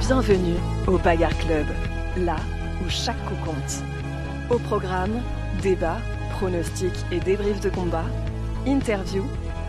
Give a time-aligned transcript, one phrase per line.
[0.00, 1.66] Bienvenue au Bagarre Club,
[2.16, 2.36] là
[2.82, 3.82] où chaque coup compte.
[4.50, 5.20] Au programme,
[5.62, 5.98] débats,
[6.30, 8.04] pronostics et débriefs de combat,
[8.66, 9.26] interviews,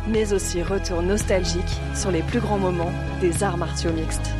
[0.07, 4.31] mais aussi retour nostalgique sur les plus grands moments des arts martiaux mixtes.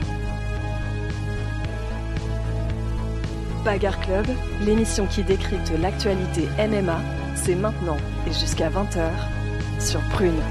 [3.65, 4.27] Bagarre Club,
[4.61, 7.01] l'émission qui décrypte l'actualité MMA,
[7.35, 7.97] c'est maintenant
[8.27, 9.09] et jusqu'à 20h
[9.79, 10.41] sur Prune.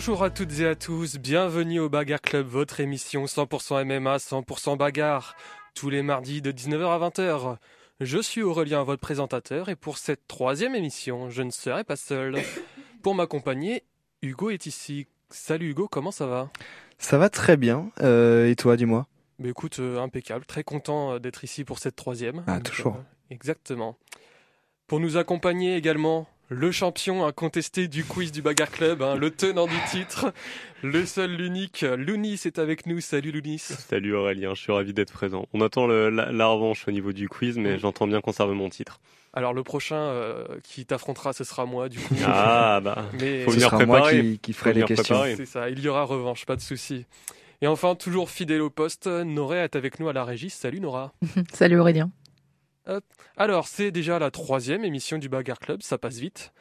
[0.00, 4.78] Bonjour à toutes et à tous, bienvenue au Bagarre Club, votre émission 100% MMA, 100%
[4.78, 5.36] bagarre,
[5.74, 7.58] tous les mardis de 19h à 20h.
[8.00, 12.38] Je suis Aurélien, votre présentateur, et pour cette troisième émission, je ne serai pas seul.
[13.02, 13.84] Pour m'accompagner,
[14.22, 15.06] Hugo est ici.
[15.28, 16.48] Salut Hugo, comment ça va?
[16.96, 19.06] Ça va très bien, euh, et toi, dis-moi?
[19.38, 22.42] Mais écoute, euh, impeccable, très content euh, d'être ici pour cette troisième.
[22.46, 22.94] Ah, toujours.
[22.96, 23.98] euh, exactement.
[24.86, 29.66] Pour nous accompagner également, le champion incontesté du quiz du Bagarre Club, hein, le tenant
[29.66, 30.32] du titre,
[30.82, 33.00] le seul, l'unique, Lounis est avec nous.
[33.00, 33.58] Salut Lounis.
[33.60, 35.46] Salut Aurélien, je suis ravi d'être présent.
[35.52, 37.78] On attend le- la, la revanche au niveau du quiz, mais Mm.
[37.78, 38.98] j'entends bien conserver mon titre.
[39.32, 42.14] Alors le prochain euh, qui t'affrontera, ce sera moi du coup.
[42.26, 45.14] Ah bah, Mais faut Ce venir sera moi qui, qui ferai les questions.
[45.14, 45.36] préparer.
[45.36, 47.06] c'est ça, il y aura revanche, pas de souci.
[47.62, 50.50] Et enfin, toujours fidèle au poste, Nora est avec nous à la régie.
[50.50, 51.12] Salut Nora.
[51.52, 52.10] Salut Aurélien.
[53.36, 56.52] Alors, c'est déjà la troisième émission du Bagarre Club, ça passe vite.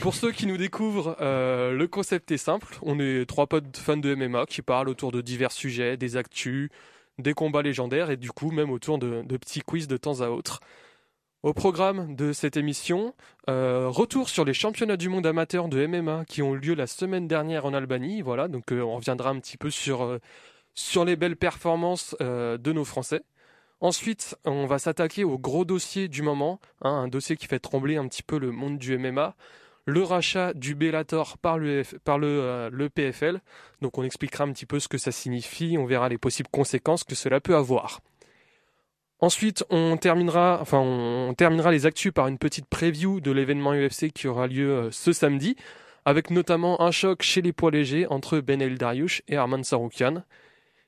[0.00, 2.78] Pour ceux qui nous découvrent, euh, le concept est simple.
[2.82, 6.70] On est trois potes fans de MMA qui parlent autour de divers sujets, des actus,
[7.18, 10.60] des combats légendaires et du coup même autour de, petits quiz de temps à autre.
[11.42, 13.14] Au programme de cette émission,
[13.50, 16.86] euh, retour sur les championnats du monde amateur de MMA qui ont eu lieu la
[16.86, 18.22] semaine dernière en Albanie.
[18.22, 20.18] Voilà, donc euh, on reviendra un petit peu sur,
[20.74, 23.22] sur les belles performances de nos Français.
[23.80, 27.96] Ensuite, on va s'attaquer au gros dossier du moment, hein, un dossier qui fait trembler
[27.96, 29.36] un petit peu le monde du MMA,
[29.86, 33.40] le rachat du Bellator par le, le, euh, PFL.
[33.82, 37.04] Donc on expliquera un petit peu ce que ça signifie, on verra les possibles conséquences
[37.04, 38.00] que cela peut avoir.
[39.20, 41.34] Ensuite, on terminera, enfin, on
[41.70, 45.56] les actus par une petite preview de l'événement UFC qui aura lieu euh, ce samedi,
[46.04, 50.24] avec notamment un choc chez les poids légers entre Ben El Dariush et Arman Saroukian.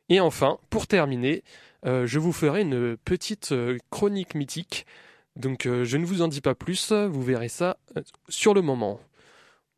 [0.08, 1.42] Et enfin, pour terminer,
[1.86, 4.86] euh, je vous ferai une petite euh, chronique mythique.
[5.36, 7.76] Donc euh, je ne vous en dis pas plus, vous verrez ça
[8.28, 9.00] sur le moment.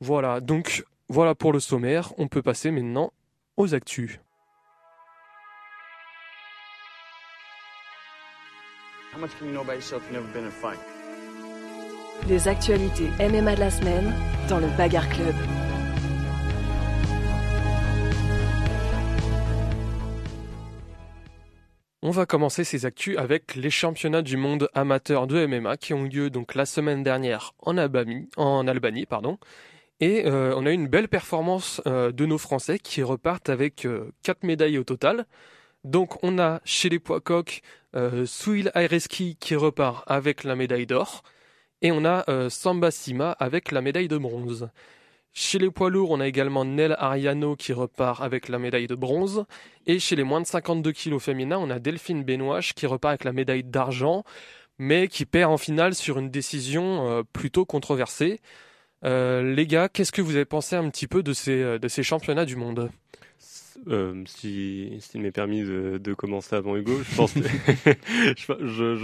[0.00, 3.12] Voilà, donc voilà pour le sommaire, on peut passer maintenant
[3.56, 4.20] aux actus.
[9.14, 10.78] How much can you know about yourself if you've never been in a fight?
[12.28, 14.12] Les actualités MMA de la semaine
[14.48, 15.34] dans le Bagarre Club.
[22.00, 26.04] On va commencer ces actus avec les championnats du monde amateur de MMA qui ont
[26.04, 28.28] eu lieu la semaine dernière en Albanie.
[30.00, 33.84] Et euh, on a eu une belle performance euh, de nos Français qui repartent avec
[33.84, 35.26] euh, quatre médailles au total.
[35.82, 37.62] Donc on a chez les poids coqs
[37.96, 41.24] euh, Souil Aireski qui repart avec la médaille d'or
[41.82, 44.68] et on a euh, Samba Sima avec la médaille de bronze.
[45.34, 48.94] Chez les poids lourds, on a également Nel Ariano qui repart avec la médaille de
[48.94, 49.44] bronze.
[49.86, 53.24] Et chez les moins de 52 kilos féminins, on a Delphine Benoîche qui repart avec
[53.24, 54.24] la médaille d'argent,
[54.78, 58.40] mais qui perd en finale sur une décision euh, plutôt controversée.
[59.04, 61.88] Euh, les gars, qu'est-ce que vous avez pensé un petit peu de ces, euh, de
[61.88, 62.90] ces championnats du monde?
[63.86, 67.16] Euh, si s'il m'est permis de, commencer avant Hugo, je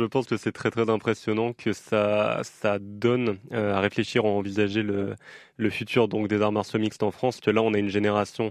[0.07, 4.83] pense que, c'est très très impressionnant que ça ça donne euh, à réfléchir, à envisager
[4.83, 5.15] le
[5.57, 7.41] le futur donc des arts martiaux mixtes en France.
[7.41, 8.51] Que là, on a une génération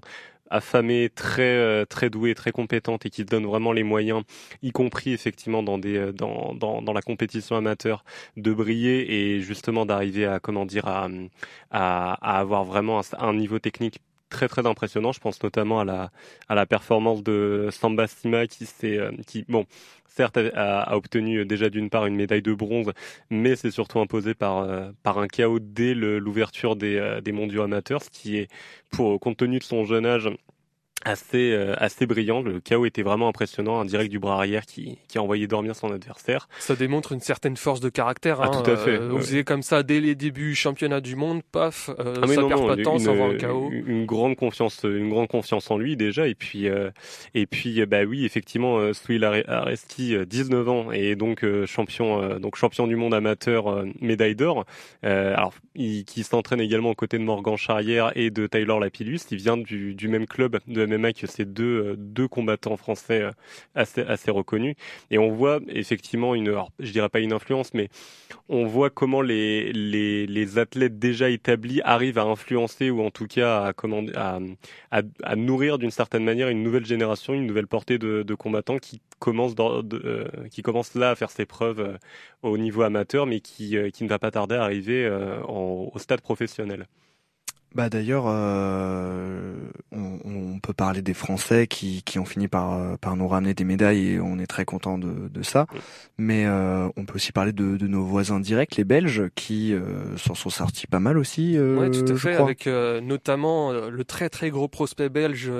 [0.49, 4.23] affamée, très euh, très douée, très compétente et qui donne vraiment les moyens,
[4.61, 8.03] y compris effectivement dans des dans dans, dans la compétition amateur,
[8.37, 11.09] de briller et justement d'arriver à comment dire à
[11.71, 13.99] à, avoir vraiment un niveau technique
[14.33, 15.13] très très impressionnant.
[15.13, 16.11] Je pense notamment à la
[16.49, 19.65] à la performance de Samba Sima qui s'est euh, qui bon
[20.07, 22.91] certes a, a obtenu déjà d'une part une médaille de bronze,
[23.29, 27.61] mais c'est surtout imposé par euh, par un KO dès l'ouverture des euh, des mondiaux
[27.63, 28.47] amateurs, ce qui est
[28.91, 30.29] pour compte tenu de son jeune âge
[31.05, 32.41] assez euh, assez brillant.
[32.41, 35.75] Le KO était vraiment impressionnant, un direct du bras arrière qui qui a envoyé dormir
[35.75, 36.47] son adversaire.
[36.59, 38.41] Ça démontre une certaine force de caractère.
[38.41, 39.19] Ah, hein, tout à fait, euh, ouais.
[39.19, 42.61] Oser comme ça dès les débuts championnat du monde, paf, euh, Ah ça non, perd
[42.61, 43.69] non, pas de temps, ça va KO.
[43.71, 46.89] une- grande confiance, une grande confiance en lui déjà, et puis euh,
[47.33, 52.21] et puis euh, bah oui, effectivement, Are- Aresti, euh, 19 ans et donc euh, champion,
[52.21, 54.65] euh, donc champion du monde amateur, médaille d'or.
[55.05, 59.19] Euh, alors, il, qui s'entraîne également aux côtés de Morgan Charrière et de Taylor Lapillus.
[59.31, 63.23] Il vient du, du même club de MMA que c'est deux, deux combattants français
[63.75, 64.75] assez, assez reconnus.
[65.11, 67.89] Et on voit effectivement une, alors, je dirais pas une influence, mais
[68.49, 73.27] on voit comment les, les, les athlètes déjà établis arrivent à influencer ou en tout
[73.27, 74.39] cas à,
[74.91, 79.01] à, à, nourrir d'une certaine manière une nouvelle génération, une nouvelle portée de, combattants qui
[79.19, 81.97] commence, euh, qui commence là à faire ses preuves euh,
[82.41, 85.09] au niveau amateur, mais qui, euh, qui ne va pas tarder à arriver
[85.47, 86.87] au stade professionnel.
[87.75, 88.25] Bah d'ailleurs,
[89.91, 94.13] on, peut parler des Français qui, qui ont fini par, par nous ramener des médailles
[94.13, 95.65] et on est très content de, de ça.
[96.17, 99.75] Mais on peut aussi parler de, de, nos voisins directs, les Belges, qui
[100.17, 101.57] s'en sont sortis pas mal aussi.
[101.59, 105.51] oui, tout à fait, avec notamment le très très gros prospect belge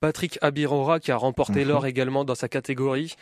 [0.00, 1.68] Patrick Abirora qui a remporté mhm.
[1.68, 3.14] l'or également dans sa catégorie.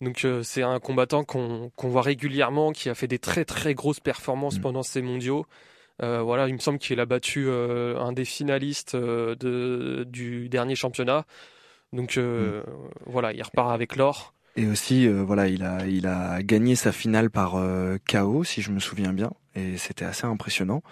[0.00, 4.00] Donc euh, c'est un combattant qu'on voit régulièrement, qui a fait des très très grosses
[4.00, 4.62] performances mhm.
[4.62, 5.46] pendant ces mondiaux.
[6.02, 10.74] Euh, voilà, il me semble qu'il a battu euh, un des finalistes de, du dernier
[10.74, 11.24] championnat.
[11.92, 12.62] Donc mhm.
[13.06, 14.34] voilà, il repart avec l'or.
[14.56, 17.60] Et aussi, voilà, il a, il a gagné sa finale par
[18.10, 20.82] KO, si je me souviens bien, et c'était assez impressionnant.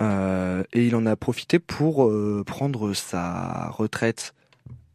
[0.00, 2.12] et il en a profité pour
[2.46, 4.34] prendre sa retraite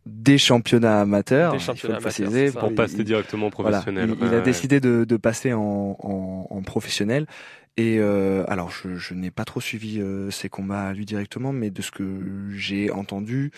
[0.06, 1.56] des championnats amateurs,
[2.60, 4.15] pour passer directement professionnel.
[4.21, 7.25] il, a décidé de, de passer en, en, en, professionnel.
[7.78, 11.52] Et euh, alors, je, je n'ai pas trop suivi euh, ses combats à lui directement,
[11.52, 13.52] mais de ce que j'ai entendu,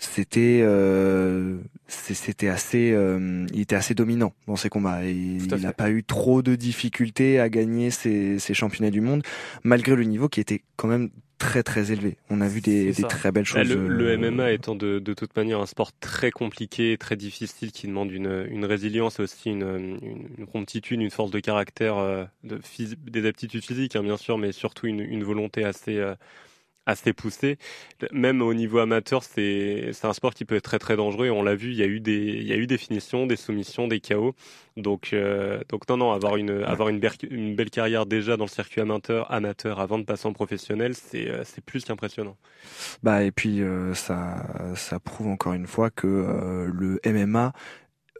[0.00, 5.04] c'était euh, c'était assez euh, il était assez dominant dans ses combats.
[5.04, 9.22] Et il n'a pas eu trop de difficultés à gagner ses, ses championnats du monde
[9.62, 12.18] malgré le niveau qui était quand même très très élevé.
[12.28, 13.66] On a vu des, des très belles choses.
[13.66, 17.88] Le, le, MMA étant de, de toute manière un sport très compliqué, très difficile, qui
[17.88, 22.24] demande une, une résilience et aussi une, une, une, promptitude, une force de caractère, euh,
[22.44, 22.60] de
[23.10, 26.14] des aptitudes physiques hein, bien sûr, mais surtout une, une volonté assez euh,
[26.90, 27.56] assez poussé.
[28.12, 31.30] Même au niveau amateur, c'est un sport qui peut être très très dangereux.
[31.30, 33.36] On l'a vu, il y a eu des il y a eu des finitions, des
[33.36, 34.34] soumissions, des chaos.
[34.76, 38.80] Donc euh, donc non non, avoir une avoir une belle carrière déjà dans le circuit
[38.80, 42.36] amateur amateur avant de passer en professionnel, c'est euh, c'est plus qu'impressionnant.
[43.02, 47.52] Bah et puis euh, ça ça prouve encore une fois que le MMA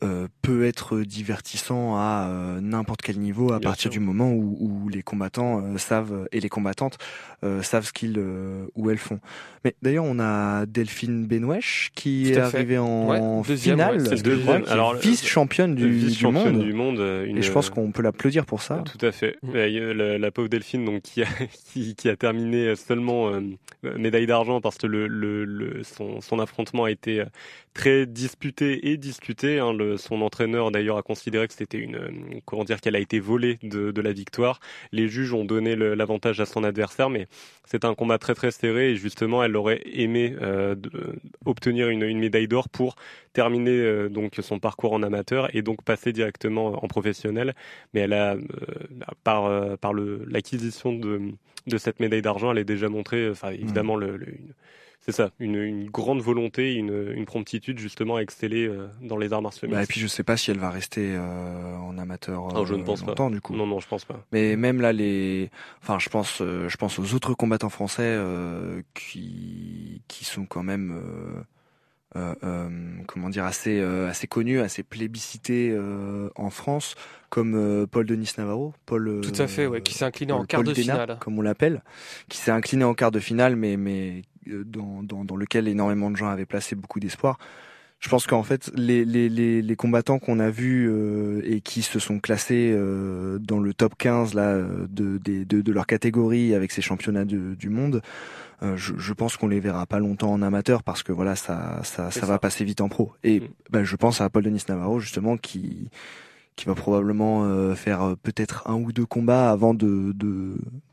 [0.02, 4.88] euh, peut être divertissant à euh, n'importe quel niveau à partir du moment où, où
[4.88, 6.96] les combattants euh, savent et les combattantes
[7.62, 8.22] savent ce qu'ils
[8.74, 9.18] où elles font.
[9.64, 14.02] Mais d'ailleurs, on a Delphine Benwesh qui est arrivée en finale,
[14.68, 16.62] alors vice-championne du, vice monde.
[16.62, 18.82] Du monde et je pense qu'on peut l'applaudir pour ça.
[18.84, 19.36] Tout à fait.
[19.42, 19.92] Mm.
[19.92, 21.26] La, la, pauvre Delphine, donc qui a,
[21.72, 23.32] qui, qui a terminé seulement
[23.82, 27.24] médaille d'argent parce que le, le, le son, son, affrontement a été
[27.72, 29.58] très disputé et discuté.
[29.60, 32.10] Hein, le, son entraîneur d'ailleurs a considéré que c'était une, euh,
[32.44, 34.60] comment dire, qu'elle a été volée de, de la victoire.
[34.92, 37.26] Les juges ont donné l'avantage à son adversaire, mais
[37.64, 40.74] c'est un combat très très serré et justement elle aurait aimé euh,
[41.44, 42.96] obtenir une, une médaille d'or pour
[43.32, 47.54] terminer euh, donc son parcours en amateur et donc passer directement en professionnel.
[47.94, 48.36] Mais elle a,
[49.24, 51.20] par par le l'acquisition de
[51.66, 54.26] de cette médaille d'argent, elle est déjà montré, enfin évidemment le, le
[55.00, 59.32] c'est ça, une, une, grande volonté, une, une, promptitude justement à exceller euh, dans les
[59.32, 59.66] arts martiaux.
[59.68, 62.74] Bah, et puis je sais pas si elle va rester euh, en amateur non, je
[62.74, 63.34] ne euh, pense longtemps pas.
[63.34, 63.54] du coup.
[63.54, 64.22] Non non, je pense pas.
[64.32, 65.50] Mais même là les,
[65.82, 68.18] enfin je pense, je pense aux autres combattants français
[68.94, 71.40] qui qui sont quand même euh,
[72.16, 72.68] euh,
[73.06, 75.76] comment dire assez assez connu, assez plébiscité
[76.34, 76.94] en France,
[77.28, 79.20] comme Paul Denis Navarro, Paul.
[79.22, 81.82] Tout à fait, ouais, qui s'est incliné en quart de finale, comme on l'appelle,
[82.28, 86.16] qui s'est incliné en quart de finale, mais mais dans, dans, dans lequel énormément de
[86.16, 87.38] gens avaient placé beaucoup d'espoir.
[88.00, 91.82] Je pense qu'en fait, les, les, les, les combattants qu'on a vus euh, et qui
[91.82, 96.54] se sont classés euh, dans le top 15 là de, de, de, de leur catégorie
[96.54, 98.00] avec ces championnats du monde,
[98.62, 101.80] euh, je, je, pense qu'on les verra pas longtemps en amateur parce que voilà, ça,
[101.82, 103.12] ça, ça, va passer vite en pro.
[103.24, 103.48] Et mm.
[103.70, 105.88] bah, je pense à Paul Denis Navarro justement qui
[106.56, 110.14] qui va probablement euh, faire peut-être un ou deux combats avant de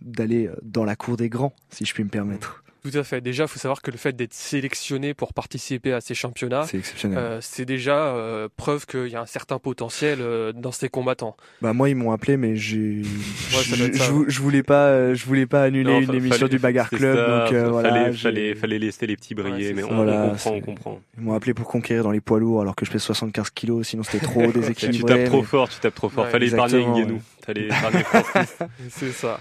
[0.02, 2.64] d'aller dans la cour des grands, si je puis me permettre.
[2.90, 3.22] Tout à fait.
[3.22, 6.78] Déjà, il faut savoir que le fait d'être sélectionné pour participer à ces championnats, c'est
[6.78, 7.18] exceptionnel.
[7.18, 11.36] Euh, c'est déjà euh, preuve qu'il y a un certain potentiel euh, dans ces combattants.
[11.62, 13.02] Bah moi, ils m'ont appelé, mais j'ai,
[13.52, 17.90] je, voulais pas, je voulais pas annuler une émission du Bagarre Club, donc voilà.
[17.90, 21.02] Fallait, fallait, fallait, laisser les petits briller, mais on, comprend, on comprend.
[21.18, 23.88] Ils m'ont appelé pour conquérir dans les poids lourds, alors que je pèse 75 kilos,
[23.88, 25.14] sinon c'était trop déséquilibré.
[25.14, 26.28] tu tapes trop fort, tu tapes trop fort.
[26.30, 27.22] fallait épargner Nguenou.
[27.46, 28.04] Fallait épargner
[28.90, 29.40] C'est ça.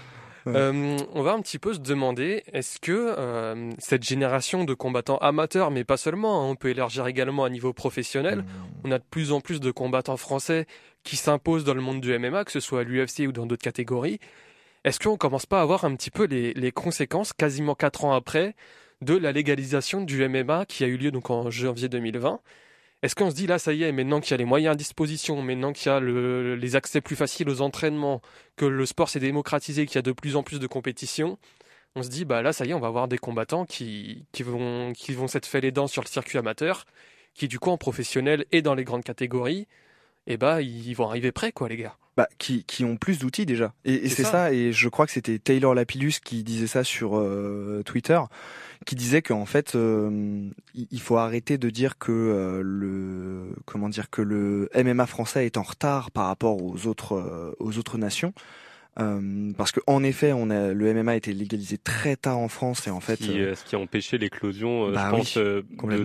[0.55, 5.17] Euh, on va un petit peu se demander, est-ce que euh, cette génération de combattants
[5.17, 8.45] amateurs, mais pas seulement, hein, on peut élargir également à niveau professionnel, mmh.
[8.85, 10.65] on a de plus en plus de combattants français
[11.03, 13.63] qui s'imposent dans le monde du MMA, que ce soit à l'UFC ou dans d'autres
[13.63, 14.19] catégories.
[14.83, 18.13] Est-ce qu'on commence pas à voir un petit peu les, les conséquences, quasiment quatre ans
[18.13, 18.55] après,
[19.01, 22.39] de la légalisation du MMA qui a eu lieu donc en janvier 2020.
[23.03, 24.75] Est-ce qu'on se dit là, ça y est, maintenant qu'il y a les moyens à
[24.75, 28.21] disposition, maintenant qu'il y a les accès plus faciles aux entraînements,
[28.55, 31.37] que le sport s'est démocratisé, qu'il y a de plus en plus de compétitions,
[31.95, 35.13] on se dit bah là, ça y est, on va avoir des combattants vont qui
[35.13, 36.85] vont s'être fait les dents sur le circuit amateur,
[37.35, 39.67] qui du coup en professionnel et dans les grandes catégories,
[40.27, 43.19] et eh bah ils vont arriver prêts quoi, les gars bah, qui, qui ont plus
[43.19, 43.73] d'outils déjà.
[43.85, 44.51] Et, c'est ça.
[44.51, 48.19] et je crois que c'était Taylor Lapillus qui disait ça sur euh, Twitter,
[48.87, 54.09] qui disait qu'en fait, euh, il faut arrêter de dire que euh, le comment dire
[54.09, 58.33] que le MMA français est en retard par rapport aux autres aux autres nations.
[58.99, 62.47] Euh, parce que en effet, on a le MMA a été légalisé très tard en
[62.47, 65.37] France et en fait, euh, ce qui a empêché l'éclosion, bah je pense,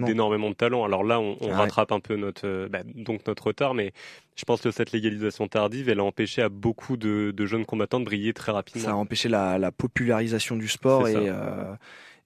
[0.04, 0.84] d'énormément de talents.
[0.84, 3.92] Alors là, on, on rattrape un peu notre bah, donc notre retard, mais
[4.37, 8.00] je pense que cette légalisation tardive, elle a empêché à beaucoup de, de jeunes combattants
[8.00, 8.84] de briller très rapidement.
[8.84, 11.75] Ça a empêché la, la popularisation du sport et, euh,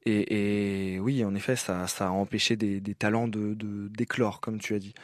[0.07, 3.57] et, et oui, en effet, ça, ça a empêché des, des talents de
[3.89, 4.95] d'éclore, comme tu as dit.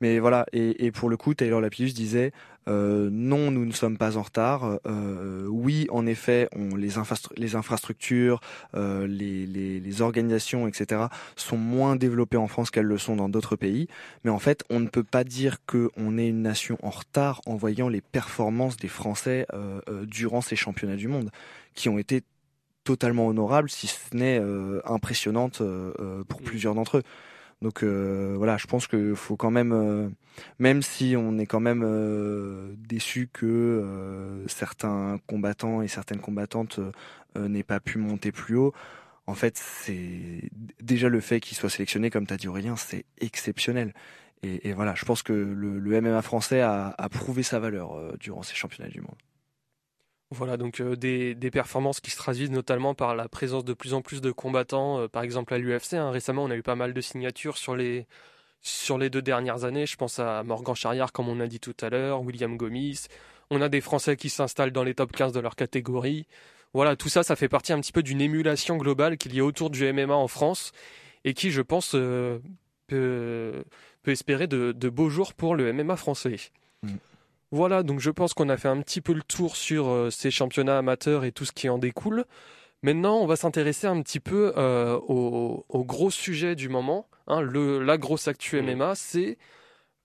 [0.00, 2.32] Mais voilà, et, et, pour le coup, Taylor Lapillus disait
[2.68, 4.78] euh, non, nous ne sommes pas en retard.
[4.86, 6.90] Euh, oui, en effet, on, les,
[7.36, 8.40] les infrastructures,
[8.74, 11.02] euh, les, les, les, organisations, etc.,
[11.36, 13.88] sont moins développées en France qu'elles le sont dans d'autres pays.
[14.24, 17.56] Mais en fait, on ne peut pas dire qu'on est une nation en retard en
[17.56, 21.30] voyant les performances des Français euh, euh, durant ces championnats du monde,
[21.74, 22.22] qui ont été
[22.84, 25.58] totalement honorables, si ce n'est euh, impressionnantes
[26.28, 26.44] pour mm.
[26.44, 27.02] plusieurs d'entre eux.
[27.62, 30.08] Donc euh, voilà, je pense qu'il faut quand même, euh,
[30.58, 36.80] même si on est quand même euh, déçu que certains combattants et certaines combattantes
[37.36, 38.72] n'aient pas pu monter plus haut,
[39.26, 43.04] en fait, c'est déjà le fait qu'ils soient sélectionnés, comme tu as dit Aurélien, c'est
[43.18, 43.92] exceptionnel.
[44.42, 48.42] Et, voilà, je pense que le, le MMA français a, a, prouvé sa valeur durant
[48.42, 49.18] ces championnats du monde.
[50.32, 54.00] Voilà, donc euh, des, performances qui se traduisent notamment par la présence de plus en
[54.00, 55.94] plus de combattants, euh, par exemple à l'UFC.
[55.94, 56.10] Hein.
[56.10, 58.06] Récemment, on a eu pas mal de signatures sur les,
[58.62, 59.86] sur les deux dernières années.
[59.86, 63.06] Je pense à Morgan Charriard, comme on a dit tout à l'heure, William Gomis.
[63.50, 66.26] On a des Français qui s'installent dans les top 15 de leur catégorie.
[66.74, 69.44] Voilà, tout ça, ça fait partie un petit peu d'une émulation globale qu'il y a
[69.44, 70.70] autour du MMA en France
[71.24, 72.38] et qui, je pense, euh,
[72.86, 73.64] peut,
[74.06, 76.36] espérer de, de, beaux jours pour le MMA français.
[76.84, 76.94] Mm.
[77.52, 80.30] Voilà, donc je pense qu'on a fait un petit peu le tour sur euh, ces
[80.30, 82.24] championnats amateurs et tout ce qui en découle.
[82.82, 87.08] Maintenant, on va s'intéresser un petit peu euh, au, gros sujet du moment.
[87.26, 89.36] Hein, le, la grosse actu MMA, c'est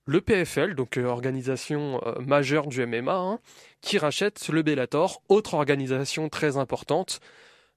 [0.07, 3.39] le PFL, donc euh, organisation majeure du MMA, hein,
[3.79, 7.19] qui rachète le Bellator, autre organisation très importante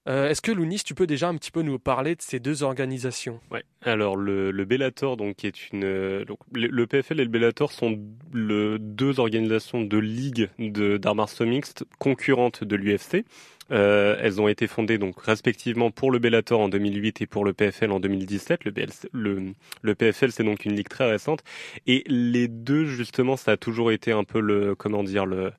[0.09, 2.63] euh, est-ce que Lounis, tu peux déjà un petit peu nous parler de ces deux
[2.63, 3.39] organisations?
[3.51, 3.63] Ouais.
[3.83, 7.99] Alors le, Bellator, donc qui est une, euh, donc, le, PFL et le Bellator sont
[8.33, 13.23] le, deux organisations de ligue d'arts martiaux mixtes concurrentes de l'UFC.
[13.71, 17.53] Euh, elles ont été fondées donc respectivement pour le Bellator en 2008 et pour le
[17.53, 18.61] PFL en 2017.
[18.63, 21.43] Le, PFL c'est donc une ligue très récente
[21.85, 25.51] et les deux justement ça a toujours été un peu le comment dire le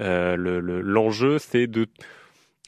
[0.00, 1.86] l'enjeu c'est de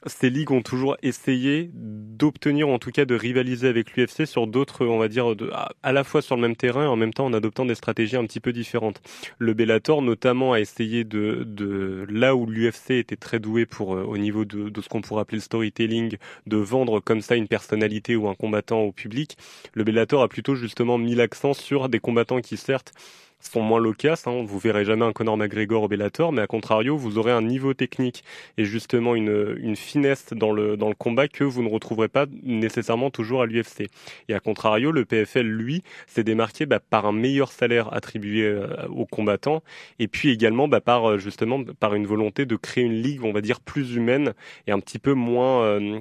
[0.06, 4.86] ces ligues ont toujours essayé d'obtenir, en tout cas de rivaliser avec l'UFC sur d'autres,
[4.86, 5.34] on va dire,
[5.82, 8.16] à, la fois sur le même terrain et en même temps en adoptant des stratégies
[8.16, 9.02] un petit peu différentes.
[9.38, 14.02] Le Bellator, notamment, a essayé de, de là où l'UFC était très doué pour, euh,
[14.04, 16.16] au niveau de, de ce qu'on pourrait appeler le storytelling,
[16.46, 19.36] de vendre comme ça une personnalité ou un combattant au public.
[19.74, 22.92] Le Bellator a plutôt justement mis l'accent sur des combattants qui, certes,
[23.40, 24.26] sont moins loquaces.
[24.26, 24.44] Hein.
[24.44, 25.88] Vous verrez jamais un Conor McGregor au
[26.32, 28.24] mais à contrario, vous aurez un niveau technique
[28.58, 33.10] et justement une, finesse dans le, dans le combat que vous ne retrouverez pas nécessairement
[33.10, 33.88] toujours à l'UFC.
[34.28, 38.66] Et à contrario, le PFL, lui, s'est démarqué bah, par un meilleur salaire attribué euh,
[38.88, 39.62] aux combattants
[39.98, 43.32] et puis également bah, par euh, justement par une volonté de créer une ligue, on
[43.32, 44.34] va dire, plus humaine
[44.66, 46.00] et un petit peu moins euh,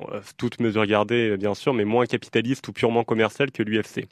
[0.00, 4.06] euh, toutes mesures gardées bien sûr, mais moins capitaliste ou purement commercial que l'UFC.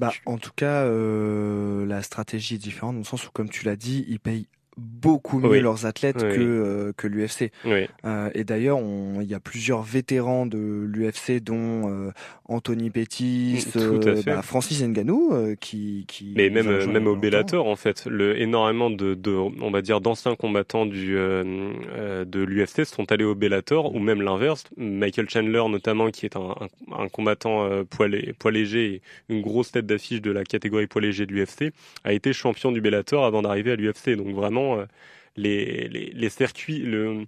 [0.00, 3.64] Bah, en tout cas, euh, la stratégie est différente dans le sens où, comme tu
[3.64, 4.46] l'as dit, ils payent
[4.78, 7.50] beaucoup mieux leurs athlètes que euh, que l'UFC.
[7.66, 8.78] Euh, et d'ailleurs,
[9.20, 12.10] il y a plusieurs vétérans de l'UFC, dont euh,
[12.46, 13.66] Anthony Pettis,
[14.24, 16.32] bah, Francis Ngannou, qui, qui.
[16.36, 20.36] Mais même même au Bellator, en fait, le énormément de, de on va dire d'anciens
[20.36, 24.64] combattants du de l'UFC sont allés au Bellator, ou même l'inverse.
[24.76, 26.54] Michael Chandler, notamment, qui est un,
[26.96, 31.32] un, combattant poids, poids léger, une grosse tête d'affiche de la catégorie poids léger de
[31.32, 31.72] l'UFC,
[32.04, 34.16] a été champion du Bellator avant d'arriver à l'UFC.
[34.16, 34.86] Donc vraiment euh,
[35.36, 37.26] les, les, circuits, le,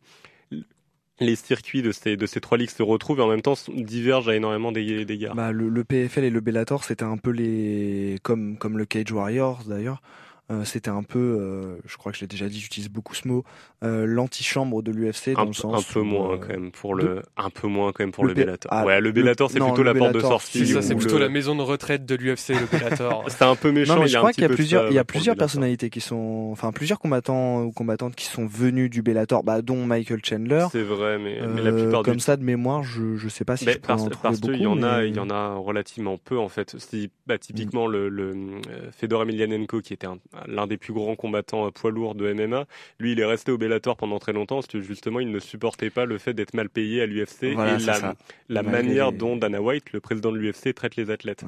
[1.21, 4.29] les circuits de ces, de ces trois ligues se retrouvent et en même temps divergent
[4.29, 5.35] à énormément d'égards.
[5.35, 9.13] Bah, le, le, PFL et le Bellator, c'était un peu les comme comme le Cage
[9.13, 10.03] Warriors d'ailleurs.
[10.51, 13.27] Euh, c'était un peu, euh, je crois que je l'ai déjà dit, j'utilise beaucoup ce
[13.27, 13.45] mot,
[13.83, 16.71] euh, l'antichambre de l'UFC dans un, le sens un peu où, moins euh, quand même
[16.71, 18.71] pour de- le un peu moins quand même pour Le le, Be- Bellator.
[18.71, 20.67] ah, ouais, le Bellator c'est plutôt la porte de sortie.
[20.67, 23.25] C'est ça, c'est plutôt le- la maison de retraite de l'UFC, le Bellator.
[23.29, 23.95] C'est un peu méchant.
[23.95, 25.35] Non, mais il y je a crois qu'il y a plusieurs, il y a plusieurs
[25.37, 29.87] personnalités qui sont, enfin plusieurs combattants ou combattantes qui sont venus du Bellator, bah, dont
[29.87, 30.67] Michael Chandler.
[30.71, 33.47] C'est vrai, mais, mais la Euh, plupart comme du ça de mémoire, je je sais
[33.47, 34.53] pas si Mais je parce, en trouver beaucoup.
[34.53, 36.77] qu'il y en a, il y en a relativement peu en fait.
[37.27, 41.67] Bah, typiquement le, le euh, Fedor Emelianenko, qui était un- l'un des plus grands combattants
[41.67, 42.67] à poids lourd de MMA,
[43.01, 45.91] lui, il est resté au Bellator pendant très longtemps parce que justement, il ne supportait
[45.91, 48.15] pas le fait d'être mal payé à l'UFC Voilà, et la,
[48.49, 51.45] la manière les- dont Dana White, le président de l'UFC, traite les athlètes.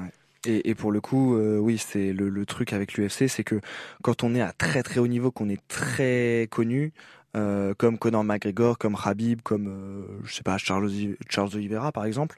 [0.47, 3.61] Et, et pour le coup, euh, oui, c'est le, le truc avec l'UFC, c'est que
[4.02, 6.93] quand on est à très très haut niveau, qu'on est très connu,
[7.37, 10.88] euh, comme Conor McGregor, comme Khabib, comme euh, je sais pas Charles,
[11.28, 12.37] Charles Oliveira par exemple.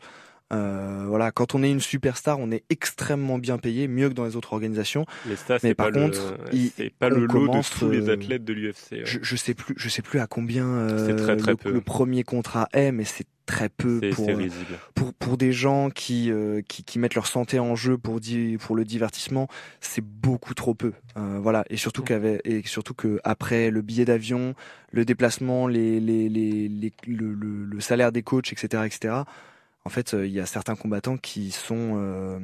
[0.52, 4.24] Euh, voilà, quand on est une superstar, on est extrêmement bien payé, mieux que dans
[4.24, 5.04] les autres organisations.
[5.26, 7.90] Mais ça, c'est par pas contre, le, il- c'est pas le lot commence, de tous
[7.90, 8.92] les euh, athlètes de l'UFC.
[8.92, 9.02] ouais.
[9.04, 11.70] Je, je sais plus, je sais plus à combien euh, C'est très, très le, peu.
[11.70, 14.48] le premier contrat est, mais c'est très peu pour euh,
[14.94, 16.30] pour pour des gens qui
[16.68, 19.48] qui, qui mettent leur santé en jeu pour di- pour le divertissement,
[19.80, 20.92] c'est beaucoup trop peu.
[21.16, 24.54] Voilà et surtout qu'avec et surtout que après le billet d'avion,
[24.92, 28.84] le déplacement, les les les, les- le, le, le salaire des coachs, etc.
[28.86, 29.14] etc.
[29.88, 32.38] En fait, euh, il y a certains combattants qui sont euh,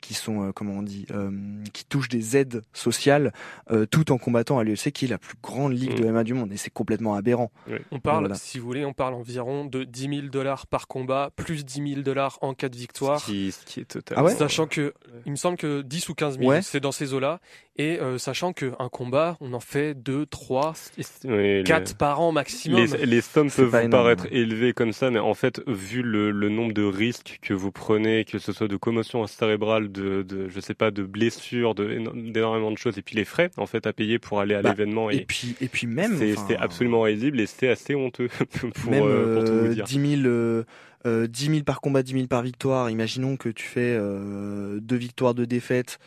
[0.00, 1.30] qui sont euh, comment on dit euh,
[1.74, 3.34] qui touchent des aides sociales
[3.70, 6.12] euh, tout en combattant à l'UFC qui est la plus grande ligue de Mm.
[6.12, 7.50] MMA du monde et c'est complètement aberrant.
[7.90, 8.36] On parle, Voilà.
[8.36, 12.00] si vous voulez, on parle environ de 10 000 dollars par combat, plus 10 000
[12.02, 13.20] dollars en cas de victoire.
[13.20, 14.22] Ce qui, ce qui est totalement.
[14.22, 14.34] Ah ouais?
[14.34, 14.94] Sachant que,
[15.26, 16.62] il me semble que 10 ou 15 000, Ouais.
[16.62, 17.40] c'est dans ces eaux-là.
[17.80, 22.32] Et euh, sachant qu'un combat, on en fait 2, 3, Oui, le- 4 par an
[22.32, 22.84] maximum.
[22.84, 24.34] Les, les sommes peuvent vous énorme, paraître ouais.
[24.36, 28.24] élevées comme ça, mais en fait, vu le, le nombre de risques que vous prenez,
[28.24, 32.78] que ce soit de commotion cérébrale, de, de je sais pas, de blessures, d'énormément de
[32.78, 35.18] choses, et puis les frais en fait à payer pour aller à Bah, l'événement, Et
[35.18, 38.28] et, puis et puis même c'est absolument risible et c'est assez honteux
[38.74, 39.84] pour, même euh, pour tout euh, vous dire.
[39.84, 40.64] 10 000, euh,
[41.06, 42.90] euh, 10 000 par combat, 10 000 par victoire.
[42.90, 46.00] Imaginons que tu fais euh, deux victoires, deux défaites.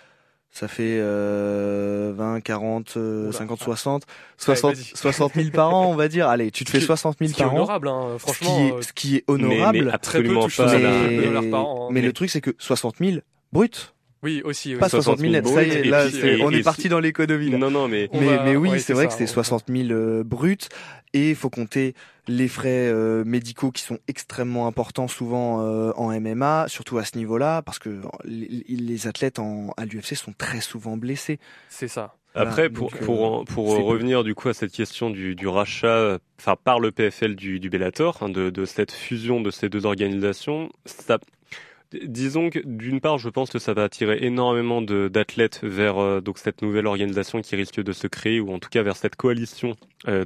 [0.54, 3.32] Ça fait euh, 20, 40, euh, Oula.
[3.38, 4.84] 50, 60, Ouais, 60, vas-y.
[4.96, 6.28] 60 000 par an, on va dire.
[6.28, 7.58] Allez, tu te Ce fais qui- 60 000 Ce qui est par an.
[7.58, 8.08] honorable, hein.
[8.16, 8.58] Ce franchement.
[8.58, 9.78] qui, euh, est, ce qui est Mais- honorable.
[9.86, 10.50] mais, très peu absolument pas.
[10.50, 11.42] ça, la- là.
[11.42, 11.88] mais, par an, hein.
[11.92, 13.20] mais Mais- le truc, c'est que 60 000
[13.54, 14.76] brut, Oui, aussi.
[14.76, 14.92] pas aussi.
[14.98, 15.44] 60 000 net.
[15.46, 17.50] 000 Ça y est, là, c'est- on et est parti dans l'économie.
[17.50, 17.58] là.
[17.58, 19.24] Non, non, mais On mais, va- mais oui, ouais, c'est c'est vrai ça, que c'est
[19.24, 20.58] on- 60 000 euh, bruts
[21.14, 21.96] et il faut compter
[22.28, 27.18] les frais euh, médicaux qui sont extrêmement importants souvent euh, en MMA, surtout à ce
[27.18, 31.40] niveau-là, parce que les, les athlètes en, à l'UFC sont très souvent blessés.
[31.70, 32.16] C'est ça.
[32.36, 33.84] Voilà, Après, donc, pour, euh, pour, en- pour c'est peu.
[33.84, 37.70] revenir du coup à cette question du, du rachat, enfin par le PFL du, du
[37.70, 41.18] Bellator, hein, de, de cette fusion de ces deux organisations, ça,
[41.94, 46.38] disons que d'une part, je pense que ça va attirer énormément d'athlètes vers euh, donc
[46.38, 49.76] cette nouvelle organisation qui risque de se créer, ou en tout cas vers cette coalition.
[50.08, 50.26] Euh,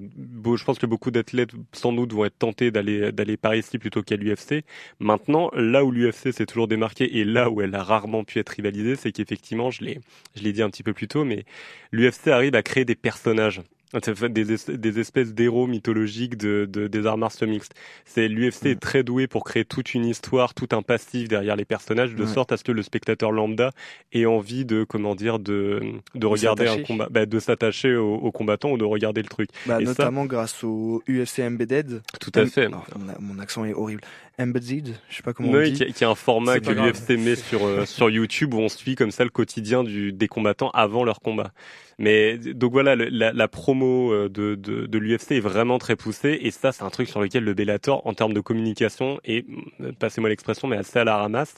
[0.55, 4.03] je pense que beaucoup d'athlètes sans doute vont être tentés d'aller d'aller par ici plutôt
[4.03, 4.63] qu'à l'UFC.
[4.99, 8.49] Maintenant, là où l'UFC s'est toujours démarqué et là où elle a rarement pu être
[8.49, 9.99] rivalisée, c'est qu'effectivement, je l'ai
[10.35, 11.45] je l'ai dit un petit peu plus tôt, mais
[11.91, 13.61] l'UFC arrive à créer des personnages.
[14.01, 17.73] Fait, Des, es- des espèces d'héros mythologiques de, de- des arts martiaux mixtes.
[18.05, 21.65] C'est l'UFC est très doué pour créer toute une histoire, tout un passif derrière les
[21.65, 23.71] personnages, de sorte à ce que le spectateur lambda
[24.11, 25.81] ait envie de comment dire de
[26.13, 26.83] de regarder un s'attacher.
[26.83, 29.49] combat, bah, de s'attacher aux, combattants ou de regarder le truc.
[29.65, 32.01] Bah, Et ça- notamment grâce au UFC Embedded.
[32.19, 32.65] Tout à fait.
[32.65, 32.85] alors,
[33.19, 34.01] mon, accent est horrible.
[34.37, 35.71] Embedded, je sais pas comment on dit.
[35.73, 39.11] qui, est un format que l'UFC met sur euh, sur YouTube où on suit comme
[39.11, 41.51] ça le quotidien du, des combattants avant leur combat.
[41.97, 45.95] Mais donc voilà, le- la, la promo euh, de, de, de l'UFC est vraiment très
[45.95, 49.45] poussée et ça c'est un truc sur lequel le Bellator en termes de communication est,
[49.81, 51.55] euh, passez-moi l'expression, mais assez à la ramasse.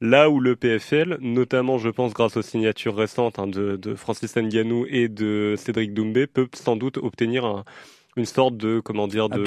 [0.00, 4.36] Là où le PFL, notamment je pense grâce aux signatures récentes hein, de, de Francis
[4.36, 7.64] Ngannou et de Cédric Doumbé, peut sans doute obtenir un,
[8.20, 9.42] une sorte de comment dire de,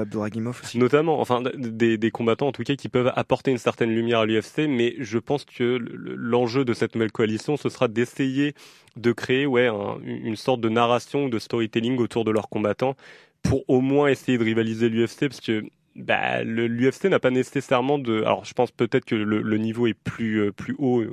[0.00, 0.78] Abdouragimov aussi.
[0.78, 4.26] Notamment, enfin, des, des combattants en tout cas qui peuvent apporter une certaine lumière à
[4.26, 8.54] l'UFC, mais je pense que le- l'enjeu de cette nouvelle coalition, ce sera d'essayer
[8.96, 12.96] de créer, ouais, un- une sorte de narration, de storytelling autour de leurs combattants,
[13.42, 15.62] pour au moins essayer de rivaliser l'UFC, parce que
[15.96, 18.22] bah, l'UFC n'a pas nécessairement de.
[18.22, 21.04] Alors, je pense peut-être que le, le niveau est plus euh, plus haut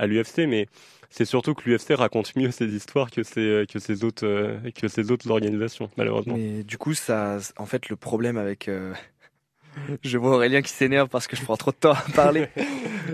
[0.00, 0.66] à l'UFC, mais
[1.16, 4.88] c'est surtout que l'UFC raconte mieux ses histoires que ses que ses autres euh, que
[4.88, 6.34] ses autres organisations, malheureusement.
[6.36, 8.92] Mais du coup, ça, en fait, le problème avec, euh,
[10.02, 12.48] je vois Aurélien qui s'énerve parce que je prends trop de temps à parler.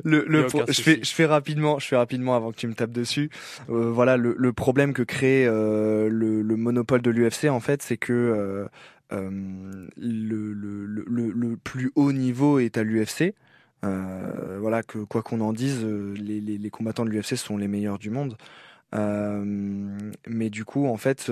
[0.04, 2.92] Le, pro- je fais, je fais rapidement, je fais rapidement avant que tu me tapes
[2.92, 3.28] dessus.
[3.68, 7.82] Euh, voilà, le, le problème que crée euh, le, le monopole de l'UFC, en fait,
[7.82, 8.66] c'est que euh,
[9.12, 13.34] euh, le plus haut niveau est à l'UFC.
[13.84, 17.68] Euh, voilà, que quoi qu'on en dise, euh, les, les, combattants de l'UFC sont les
[17.68, 18.36] meilleurs du monde.
[18.94, 19.42] Euh,
[20.26, 21.30] mais du coup, en fait,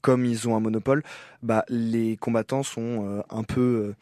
[0.00, 1.02] comme ils ont un monopole,
[1.42, 3.94] bah, les combattants sont un peu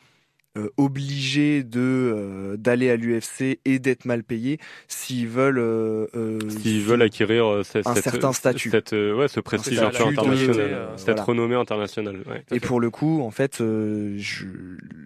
[0.59, 6.07] euh, obligés de euh, d'aller à l'UFC et d'être mal payés s'ils veulent euh,
[6.49, 8.71] s'ils veulent acquérir cette, un certain statut.
[8.71, 13.59] cette, ouais ce prestige international cette renommée internationale ouais, et pour le coup en fait
[13.59, 14.47] je,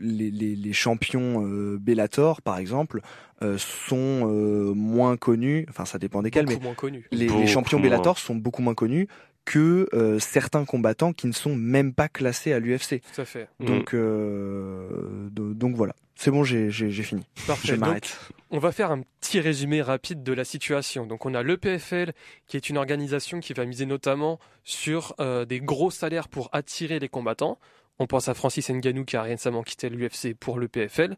[0.01, 1.43] les, les, les, champions
[1.79, 3.01] Bellator par exemple
[3.59, 4.27] sont
[4.75, 7.07] moins connus enfin ça dépend desquels mais moins connus.
[7.13, 9.09] Les, les champions Bellator sont beaucoup moins connus
[9.45, 13.01] que euh, certains combattants qui ne sont même pas classés à l'UFC.
[13.15, 13.49] Tout à fait.
[13.61, 13.97] Donc, mm.
[13.97, 15.95] euh, donc voilà.
[16.15, 17.23] C'est bon, j'ai fini.
[17.47, 17.69] Parfait.
[17.69, 18.17] Je m'arrête.
[18.51, 21.07] On va faire un petit résumé rapide de la situation.
[21.07, 22.13] Donc on a le PFL,
[22.47, 26.99] qui est une organisation qui va miser notamment sur euh, des gros salaires pour attirer
[26.99, 27.59] les combattants.
[27.99, 31.17] On pense à Francis Ngannou qui a récemment quitté l'UFC pour le PFL.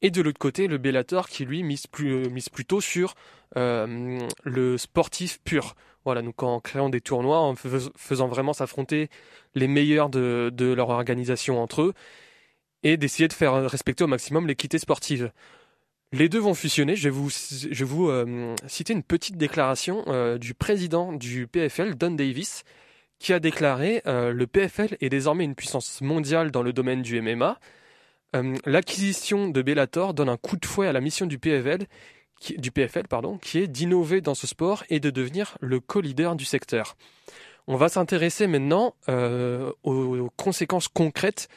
[0.00, 3.14] Et de l'autre côté, le Bellator qui lui mise, plus, mise plutôt sur
[3.54, 5.74] le sportif pur.
[6.08, 9.10] Voilà, donc en créant des tournois, en faisant vraiment s'affronter
[9.54, 11.92] les meilleurs de, leur organisation entre eux,
[12.82, 15.30] et d'essayer de faire respecter au maximum l'équité sportive.
[16.12, 16.96] Les deux vont fusionner.
[16.96, 22.64] Je vais vous, euh, citer une petite déclaration euh, du président du PFL, Don Davis,
[23.18, 27.20] qui a déclaré euh, Le PFL est désormais une puissance mondiale dans le domaine du
[27.20, 27.60] MMA.
[28.64, 31.86] L'acquisition de Bellator donne un coup de fouet à la mission du PFL
[32.56, 36.44] du PFL, pardon, qui est d'innover dans ce sport et de devenir le co-leader du
[36.44, 36.96] secteur.
[37.66, 41.48] On va s'intéresser maintenant euh, aux, conséquences concrètes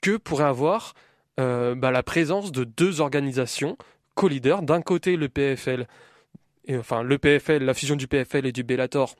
[0.00, 0.94] que pourrait avoir
[1.40, 3.76] euh, bah, la présence de deux organisations
[4.14, 4.62] co-leaders.
[4.62, 5.86] D'un côté, le PFL,
[6.66, 9.16] et, enfin le PFL, la fusion du PFL et du Bellator,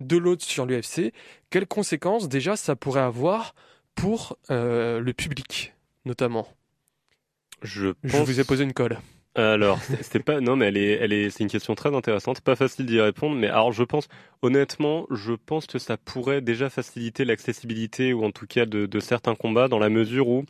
[0.00, 1.12] de l'autre sur l'UFC.
[1.50, 3.54] Quelles conséquences déjà ça pourrait avoir
[3.94, 5.74] pour euh, le public,
[6.04, 6.48] notamment?
[7.62, 8.98] Je, Je vous ai posé une colle.
[9.36, 12.40] Alors, c'est pas non, mais elle est, elle est, c'est une question très intéressante.
[12.40, 14.08] Pas facile d'y répondre, mais alors je pense,
[14.42, 19.00] honnêtement, je pense que ça pourrait déjà faciliter l'accessibilité ou en tout cas de, de
[19.00, 20.44] certains combats dans la mesure où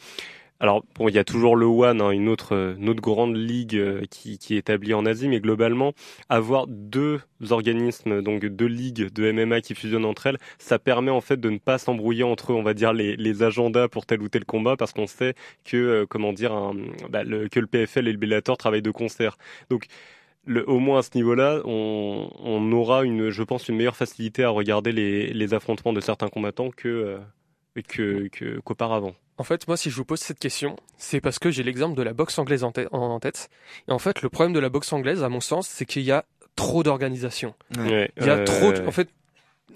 [0.65, 3.77] alors bon, il y a toujours le One, hein, une autre, une autre grande ligue
[3.77, 5.93] euh, qui, qui, est établie en Asie, mais globalement,
[6.31, 11.21] avoir deux organismes, donc deux ligues de MMA qui fusionnent entre elles, ça permet en
[11.21, 14.31] fait de ne pas s'embrouiller entre, on va dire, les, les agendas pour tel ou
[14.31, 15.35] tel combat, parce qu'on sait
[15.67, 16.75] que, euh, comment dire, un,
[17.11, 19.37] bah, le, que le PFL et le Bellator travaillent de concert.
[19.69, 19.85] Donc
[20.47, 24.45] le, au moins à ce niveau-là, on, on, aura une, je pense, une meilleure facilité
[24.45, 27.19] à regarder les, les affrontements de certains combattants que euh,
[27.87, 29.15] que qu'auparavant.
[29.37, 32.03] En fait, moi, si je vous pose cette question, c'est parce que j'ai l'exemple de
[32.03, 33.51] la boxe anglaise en, tête.
[33.89, 36.13] Et en fait, le problème de la boxe anglaise, à mon sens, c'est qu'il y
[36.13, 37.55] a trop d'organisations.
[37.77, 38.73] il y a trop.
[38.87, 39.09] En fait,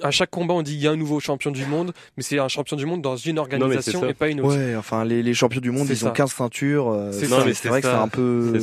[0.02, 2.38] à chaque combat, on dit il y a un nouveau champion du monde, mais c'est
[2.38, 4.56] un champion du monde dans une organisation et pas une autre.
[4.56, 6.88] Ouais, enfin les, les champions du monde, ils ont 15 ceintures.
[6.88, 8.58] Euh, c'est vrai que c'est un peu.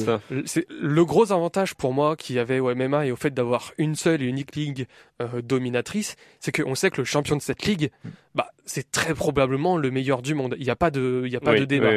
[0.45, 3.71] C'est le gros avantage pour moi qu'il y avait au MMA et au fait d'avoir
[3.77, 4.87] une seule et unique ligue
[5.21, 7.91] euh, dominatrice, c'est qu'on sait que le champion de cette ligue,
[8.33, 10.55] bah c'est très probablement le meilleur du monde.
[10.57, 11.91] Il n'y a pas de, il y a pas de débat.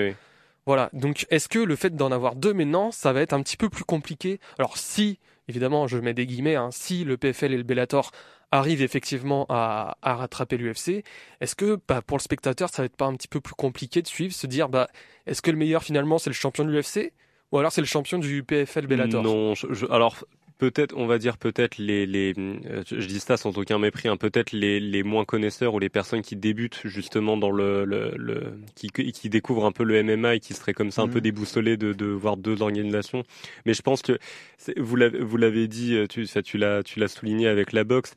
[0.68, 0.90] Voilà.
[0.92, 3.70] Donc, est-ce que le fait d'en avoir deux maintenant, ça va être un petit peu
[3.70, 4.38] plus compliqué?
[4.59, 8.11] Alors, si, évidemment, je mets des guillemets, hein, si le PFL et le Bellator
[8.50, 11.04] arrivent effectivement à, rattraper l'UFC,
[11.40, 14.02] est-ce que bah, pour le spectateur, ça va être pas un petit peu plus compliqué
[14.02, 14.88] de suivre, se dire, bah,
[15.26, 17.12] est-ce que le meilleur finalement c'est le champion de l'UFC
[17.52, 19.22] ou alors c'est le champion du PFL Bellator?
[19.22, 19.54] Non,
[19.90, 20.16] alors
[20.58, 24.16] peut-être, on va dire peut-être les, les, euh, je dis ça sans aucun mépris, hein,
[24.16, 28.60] peut-être les, les moins connaisseurs ou les personnes qui débutent justement dans le, le, le
[28.74, 31.22] qui, qui découvrent un peu le MMA et qui seraient comme ça un peu mhm.
[31.22, 33.24] déboussolés de, de voir deux organisations.
[33.64, 34.18] Mais je pense que
[34.76, 37.84] vous l'avez, vous l'avez dit, euh, tu, ça, tu l'as, tu l'as souligné avec la
[37.84, 38.14] boxe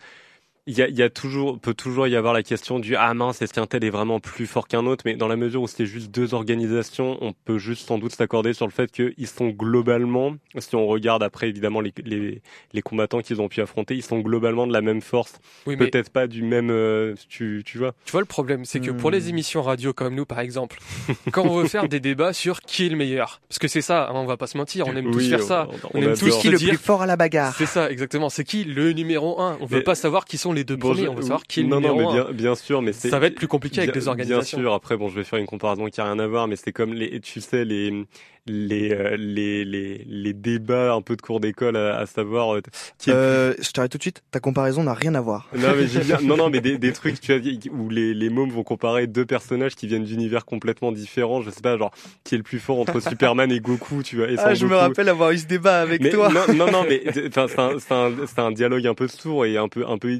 [0.67, 3.41] il y a, y a, toujours, peut toujours y avoir la question du ah mince,
[3.41, 5.03] est-ce qu'un tel est vraiment plus fort qu'un autre?
[5.05, 8.53] Mais dans la mesure où c'est juste deux organisations, on peut juste sans doute s'accorder
[8.53, 12.43] sur le fait qu'ils sont globalement, si on regarde après évidemment les, les,
[12.73, 15.39] les combattants qu'ils ont pu affronter, ils sont globalement de la même force.
[15.65, 17.95] Oui, Peut-être pas du même, euh, tu, tu vois.
[18.05, 19.29] Tu vois le problème, c'est que pour les hmm.
[19.29, 20.79] émissions radio comme nous par exemple,
[21.31, 24.09] quand on veut faire des débats sur qui est le meilleur, parce que c'est ça,
[24.09, 26.49] hein, on va pas se mentir, on aime tous faire ça, on, aime tous qui
[26.49, 27.55] est le plus fort à la bagarre?
[27.57, 28.29] C'est ça, exactement.
[28.29, 29.57] C'est qui le numéro un?
[29.59, 31.69] On veut pas savoir qui sont les deux premiers, on veut savoir qui est le
[31.69, 34.57] non, numéro non, mais bien, sûr, mais ça va être plus compliqué avec des organisations.
[34.57, 34.73] Bien sûr.
[34.73, 36.93] Après, bon, je vais faire une comparaison qui a rien à voir, mais c'est comme
[36.93, 38.05] les, tu sais, les
[38.47, 42.55] les, euh, les, les, les, débats un peu de cours d'école à, à, savoir.
[42.55, 42.61] Euh,
[43.09, 44.23] euh, je t'arrête tout de suite.
[44.31, 45.47] Ta comparaison n'a rien à voir.
[45.55, 48.49] Non mais bien, non non mais des, des trucs tu vois où les les mômes
[48.49, 51.41] vont comparer deux personnages qui viennent d'univers complètement différents.
[51.41, 51.91] Je sais pas genre
[52.23, 54.29] qui est le plus fort entre Superman et Goku, tu vois.
[54.29, 56.29] Et ah, je me rappelle avoir eu ce débat avec toi.
[56.29, 59.57] Non non non mais enfin c'est un c'est un, un dialogue un peu sourd et
[59.57, 60.11] un peu un peu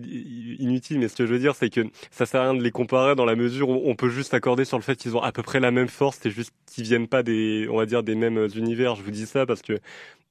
[0.59, 0.99] inutile.
[0.99, 1.81] Mais ce que je veux dire c'est que
[2.11, 4.63] ça sert à rien de les comparer dans la mesure où on peut juste accorder
[4.63, 6.19] sur le fait qu'ils ont à peu près la même force.
[6.21, 8.95] C'est juste qu'ils viennent pas des on va dire des des mêmes univers.
[8.95, 9.79] Je vous dis ça parce que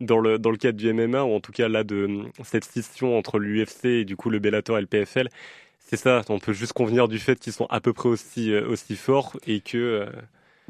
[0.01, 3.17] dans le dans le cadre du MMA ou en tout cas là de cette scission
[3.19, 5.29] entre l'UFC et du coup le Bellator et le PFL,
[5.79, 6.23] c'est ça.
[6.29, 9.61] On peut juste convenir du fait qu'ils sont à peu près aussi aussi forts et
[9.61, 10.07] que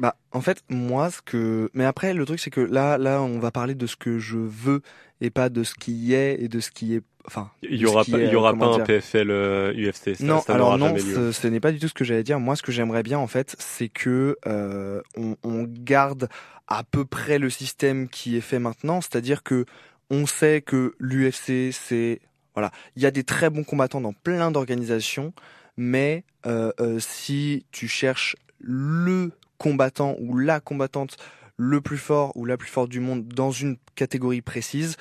[0.01, 3.37] bah, en fait, moi, ce que, mais après, le truc, c'est que là, là, on
[3.37, 4.81] va parler de ce que je veux
[5.21, 7.51] et pas de ce qui est et de ce qui est, enfin.
[7.61, 10.07] Il y aura pas, il y aura pas un PFL UFC.
[10.07, 12.39] Euh, ça, non, alors non, ce, n'est pas du tout ce que j'allais dire.
[12.39, 16.29] Moi, ce que j'aimerais bien, en fait, c'est que euh, on, on garde
[16.67, 19.65] à peu près le système qui est fait maintenant, c'est-à-dire que
[20.09, 22.21] on sait que l'UFC, c'est
[22.55, 25.31] voilà, il y a des très bons combattants dans plein d'organisations,
[25.77, 31.17] mais euh, euh, si tu cherches le combattant ou la combattante
[31.55, 34.97] le plus fort ou la plus forte du monde dans une catégorie précise,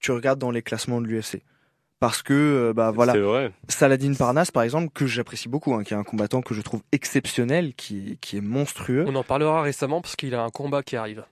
[0.00, 1.42] tu regardes dans les classements de l'UFC.
[1.98, 3.14] Parce que, euh, bah voilà,
[3.68, 6.82] Saladin Parnas, par exemple, que j'apprécie beaucoup, hein, qui est un combattant que je trouve
[6.92, 9.06] exceptionnel, qui, qui est monstrueux.
[9.08, 11.24] On en parlera récemment parce qu'il a un combat qui arrive.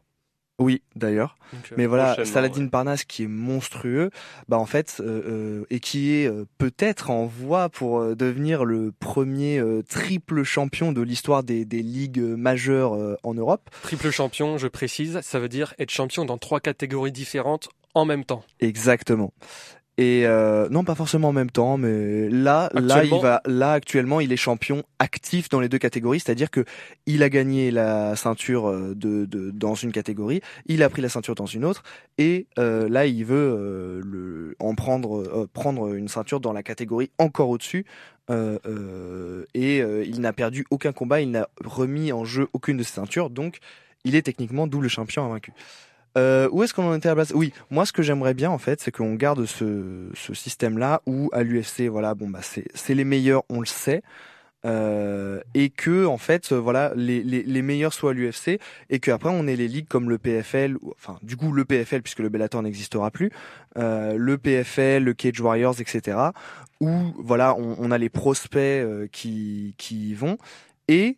[0.60, 1.36] Oui, d'ailleurs.
[1.54, 4.10] Euh, Mais voilà, Saladin Parnas qui est monstrueux,
[4.46, 8.92] bah en fait, euh, euh et qui est euh, peut-être en voie pour devenir le
[8.92, 13.70] premier triple champion de l'histoire des, des, ligues majeures en Europe.
[13.82, 18.24] Triple champion, je précise, ça veut dire être champion dans trois catégories différentes en même
[18.24, 18.44] temps.
[18.60, 19.32] Exactement.
[20.00, 24.20] Et euh, non, pas forcément en même temps, mais là, là, il va, là actuellement,
[24.20, 26.64] il est champion actif dans les deux catégories, c'est-à-dire que
[27.04, 31.10] il a gagné la ceinture euh, de, de, dans une catégorie, il a pris la
[31.10, 31.82] ceinture dans une autre,
[32.16, 36.62] et euh, là, il veut euh, le, en prendre, euh, prendre une ceinture dans la
[36.62, 37.84] catégorie encore au-dessus.
[38.30, 43.28] et il n'a perdu aucun combat, il n'a remis en jeu aucune de ses ceintures,
[43.28, 43.58] donc
[44.04, 45.52] il est techniquement double champion invaincu.
[46.18, 48.50] Euh, où est-ce qu'on en était à la place Oui, moi ce que j'aimerais bien
[48.50, 53.04] en fait, c'est qu'on garde ce, système-là où à l'UFC, voilà, bon bah c'est les
[53.04, 54.02] meilleurs, on le sait.
[54.66, 59.30] Euh, et que en fait voilà les, les, les meilleurs soient à l'UFC et qu'après
[59.32, 62.62] on ait les ligues comme le PFL enfin du coup le PFL puisque le Bellator
[62.62, 63.30] n'existera plus
[63.78, 66.18] euh, le PFL le Cage Warriors etc
[66.78, 70.36] où voilà on, a les prospects euh, qui qui y vont
[70.88, 71.16] et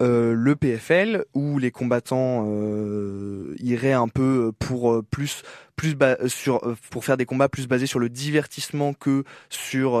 [0.00, 5.42] euh, le PFL où les combattants euh, iraient un peu pour euh, plus
[5.76, 9.98] plus sur pour faire des combats plus basés sur le divertissement que sur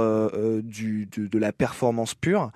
[0.62, 2.50] du de, la performance pure.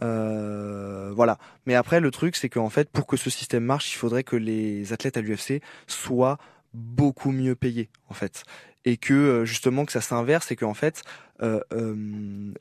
[0.00, 1.38] voilà.
[1.66, 4.36] Mais après, le truc, c'est qu'en fait, pour que ce système marche, il faudrait que
[4.36, 6.38] les athlètes à l'UFC soient
[6.72, 8.44] beaucoup mieux payés, en fait,
[8.84, 11.02] et que justement que ça s'inverse et qu'en fait,
[11.42, 11.60] euh,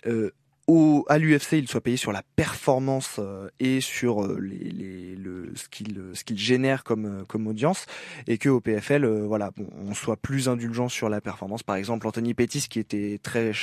[0.05, 0.31] euh,
[0.67, 5.15] au, à l'UFC, il soit payé sur la performance euh, et sur euh, les, les,
[5.15, 7.85] le, ce qu'il ce qu'il génère comme euh, comme audience,
[8.27, 11.63] et que au PFL, voilà, bon, on soit plus indulgent sur la performance.
[11.63, 13.53] Par exemple, Anthony Pettis, qui était très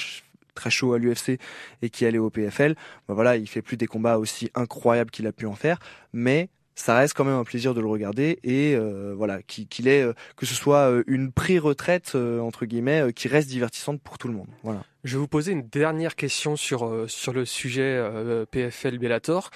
[0.55, 1.39] très chaud à l'UFC
[1.83, 2.75] et qui allait au PFL,
[3.09, 5.79] ben voilà, il fait plus des combats aussi incroyables qu'il a pu en faire,
[6.13, 10.05] mais ça reste quand même un plaisir de le regarder et euh, voilà qu'il est
[10.37, 14.49] que ce soit une pré-retraite entre guillemets qui reste divertissante pour tout le monde.
[14.63, 14.85] Voilà.
[15.05, 19.51] Je vais vous poser une dernière question sur, euh, sur le sujet euh, PFL Bellator.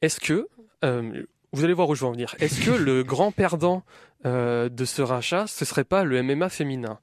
[0.00, 0.48] Est-ce que,
[0.82, 3.84] euh, vous allez voir où je veux en venir, est-ce que le grand perdant
[4.24, 6.98] de ce rachat, ce serait pas le MMA féminin?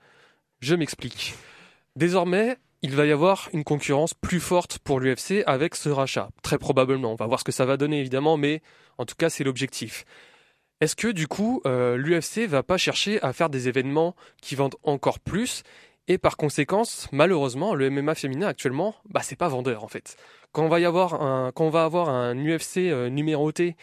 [0.60, 1.36] Je m'explique.
[1.96, 6.30] Désormais, il va y avoir une concurrence plus forte pour l'UFC avec ce rachat.
[6.44, 7.14] Très probablement.
[7.14, 8.62] On va voir ce que ça va donner évidemment, mais
[9.00, 10.06] en tout cas, c'est l'objectif.
[10.82, 15.20] Est-ce que du coup, l'UFC va pas chercher à faire des événements qui vendent encore
[15.20, 15.64] plus?
[16.08, 20.16] Et par conséquence, malheureusement, le MMA féminin actuellement, bah c'est pas vendeur en fait.
[20.52, 21.52] Quand on va y avoir un,
[22.38, 23.76] UFC euh, numéroté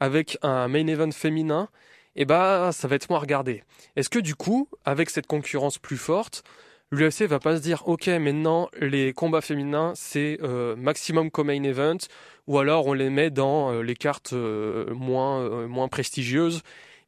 [0.00, 1.70] avec un main event féminin,
[2.14, 3.64] eh bah ça va être moins regardé.
[3.96, 6.44] Est-ce que du coup, avec cette concurrence plus forte,
[6.90, 11.62] l'UFC va pas se dire ok maintenant les combats féminins c'est euh, maximum comme main
[11.62, 11.98] event
[12.46, 16.62] ou alors on les met dans euh, les cartes moins moins prestigieuses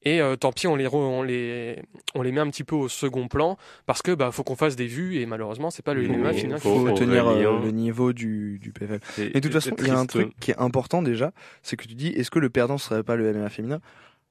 [0.05, 1.81] et euh, tant pis, on les, on, les,
[2.15, 4.75] on les met un petit peu au second plan parce que bah faut qu'on fasse
[4.75, 6.59] des vues et malheureusement c'est pas le MMA final.
[6.59, 9.01] Il faut, tenir euh, le niveau du, du PFL.
[9.19, 11.87] Et de toute façon, il y a un truc qui est important déjà, c'est que
[11.87, 13.81] tu dis est-ce que le perdant serait pas le MMA féminin?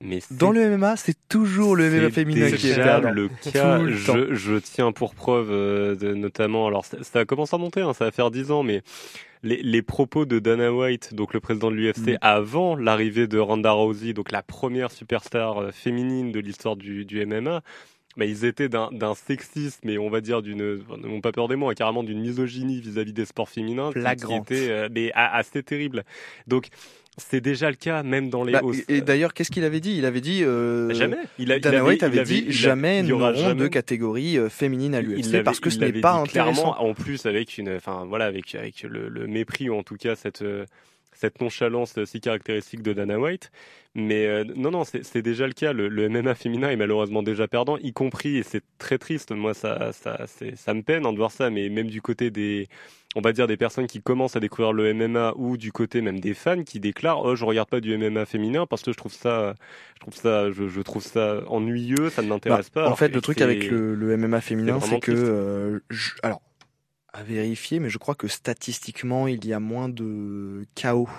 [0.01, 3.11] Mais dans le MMA, c'est toujours le MMA féminin qui est perdant.
[3.11, 3.79] le cas.
[3.87, 7.93] je, je, tiens pour preuve, euh, de, notamment, alors ça, ça, commence à monter, hein,
[7.93, 8.81] ça va faire 10 ans, mais
[9.43, 12.17] les, les, propos de Dana White, donc le président de l'UFC, mm.
[12.21, 17.25] avant l'arrivée de Ronda Rousey, donc la première superstar euh, féminine de l'histoire du, du
[17.25, 17.61] MMA,
[18.17, 21.69] bah, ils étaient d'un sexisme et on va dire d'une, n'ont pas peur des mots,
[21.69, 26.03] hein, carrément d'une misogynie vis-à-vis des sports féminins, qui était euh, mais assez terrible.
[26.47, 26.67] Donc
[27.17, 28.53] c'est déjà le cas, même dans les.
[28.53, 29.95] Bah, et d'ailleurs, qu'est-ce qu'il avait dit?
[29.97, 30.43] Il avait dit.
[30.43, 31.17] Euh, jamais.
[31.37, 35.43] Il a, Dana White avait, dit jamais nous n'aurons de catégorie euh, féminine à l'UFC
[35.43, 36.73] parce que ce n'est pas intéressant.
[36.73, 39.97] Clairement, en plus avec une, enfin voilà, avec avec le, le, mépris ou en tout
[39.97, 40.65] cas cette euh,
[41.21, 43.51] cette nonchalance si caractéristique de Dana White.
[43.93, 45.71] Mais euh, non, non, c'est déjà le cas.
[45.71, 49.31] Le, le, MMA féminin est malheureusement déjà perdant, y compris, et c'est très triste.
[49.31, 52.69] Moi, ça, ça, ça me peine hein, de voir ça, mais même du côté des,
[53.15, 56.19] on va dire des personnes qui commencent à découvrir le MMA ou du côté même
[56.19, 59.11] des fans qui déclarent oh je regarde pas du MMA féminin parce que je trouve
[59.11, 59.55] ça
[59.95, 63.19] je trouve ça je, trouve ça ennuyeux ça ne m'intéresse bah, pas en fait le
[63.19, 65.79] truc avec le, le MMA féminin c'est que euh,
[66.23, 66.41] alors
[67.13, 71.09] à vérifier, mais je crois que statistiquement, il y a moins de chaos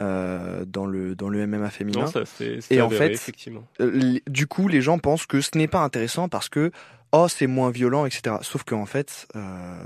[0.00, 2.06] euh, dans le dans le MMA féminin.
[2.06, 2.22] ça,
[2.70, 3.66] et en fait, effectivement.
[3.80, 6.72] Euh, du coup, les gens pensent que ce n'est pas intéressant parce que
[7.12, 8.36] oh c'est moins violent, etc.
[8.42, 9.84] Sauf qu'en fait, euh,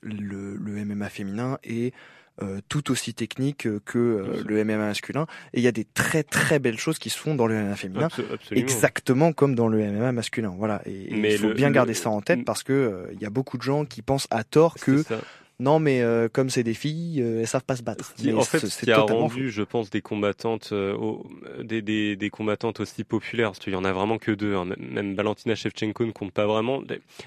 [0.00, 1.94] le, le MMA féminin est
[2.68, 5.26] tout aussi technique que euh, le MMA masculin.
[5.52, 7.76] Et il y a des très très belles choses qui se font dans le MMA
[7.76, 8.08] féminin,
[8.50, 10.54] exactement comme dans le MMA masculin.
[10.56, 10.82] Voilà.
[10.86, 13.58] Et, il faut bien garder ça en tête parce que euh, il y a beaucoup
[13.58, 15.04] de gens qui pensent à tort que
[15.62, 18.14] non, mais euh, comme c'est des filles, euh, elles savent pas se battre.
[18.34, 20.96] en fait, ce qui a rendu, je pense, des combattantes, euh,
[21.62, 24.56] des, des, des, combattantes aussi populaires, qu'il y en a vraiment que deux.
[24.56, 24.70] Hein.
[24.76, 26.82] Même Valentina Shevchenko ne compte pas vraiment.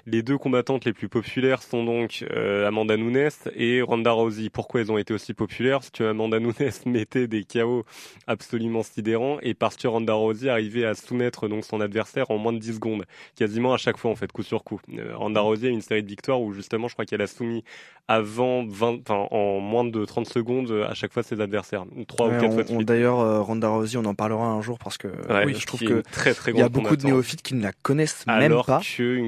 [0.05, 2.25] Les deux combattantes les plus populaires sont donc
[2.67, 4.49] Amanda Nunes et Ronda Rousey.
[4.49, 5.79] Pourquoi elles ont été aussi populaires?
[5.79, 6.53] Parce que Amanda Nunes
[6.85, 7.85] mettait des chaos
[8.27, 12.51] absolument sidérants et parce que Ronda Rousey arrivait à soumettre donc son adversaire en moins
[12.51, 13.05] de 10 secondes,
[13.37, 14.81] quasiment à chaque fois en fait, coup sur coup.
[15.13, 17.63] Ronda Rousey a une série de victoires où justement, je crois qu'elle a soumis
[18.07, 21.85] à avant 20, enfin, en moins de 30 secondes à chaque fois ses adversaires.
[22.07, 22.87] Trois ou quatre fois de suite.
[22.87, 25.07] D'ailleurs, euh, Ronda Rousey, on en parlera un jour parce que
[25.45, 27.71] oui, je trouve que très, très il y a beaucoup de néophytes qui ne la
[27.71, 28.81] connaissent même pas,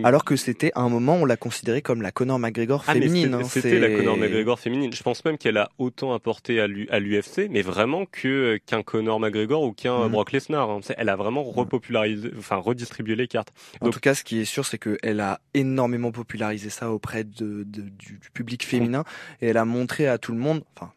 [0.04, 3.34] alors que c'était à un moment on l'a considérée comme la Conor McGregor ah, féminine.
[3.36, 4.92] Hein, c'était la Conor McGregor féminine.
[4.94, 9.62] Je pense même qu'elle a autant apporté à l'UFC, mais vraiment que qu'un Conor McGregor
[9.62, 10.12] ou qu'un mm.
[10.12, 10.70] Brock Lesnar.
[10.70, 10.80] Hein.
[10.98, 13.54] Elle a vraiment repopularisé, enfin redistribué les cartes.
[13.82, 17.64] En tout cas, ce qui est sûr, c'est qu'elle a énormément popularisé ça auprès de,
[17.64, 20.92] du, du public féminin et elle a montré à tout le monde, enfin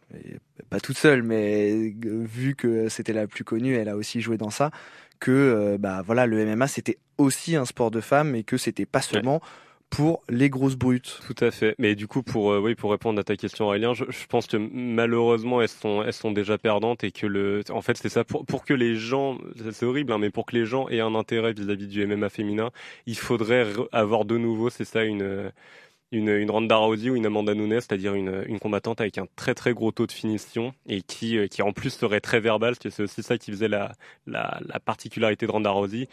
[0.68, 4.50] pas toute seule, mais vu que c'était la plus connue, elle a aussi joué dans
[4.50, 4.70] ça,
[5.18, 8.86] que euh, bah voilà le MMA c'était aussi un sport de femmes et que c'était
[8.86, 9.40] pas seulement
[9.90, 11.20] pour les grosses brutes.
[11.26, 11.74] Tout à fait.
[11.78, 14.56] Mais du coup, pour euh, oui, pour répondre à ta question, Aurélien, je, pense que
[14.56, 18.46] malheureusement, elles sont elles sont déjà perdantes et que le, en fait, c'est ça pour
[18.46, 19.38] pour que les gens,
[19.72, 22.28] c'est horrible, hein, mais pour que les gens aient un intérêt vis-à-vis -vis du MMA
[22.28, 22.70] féminin,
[23.06, 25.50] il faudrait avoir de nouveau, c'est ça, une
[26.12, 29.72] une, une Ronda ou une Amanda Nunes, c'est-à-dire une, une combattante avec un très très
[29.72, 33.22] gros taux de finition et qui, euh, qui en plus serait très verbale, c'est aussi
[33.22, 33.92] ça qui faisait la,
[34.26, 36.08] la, la particularité de Ronda Rousey.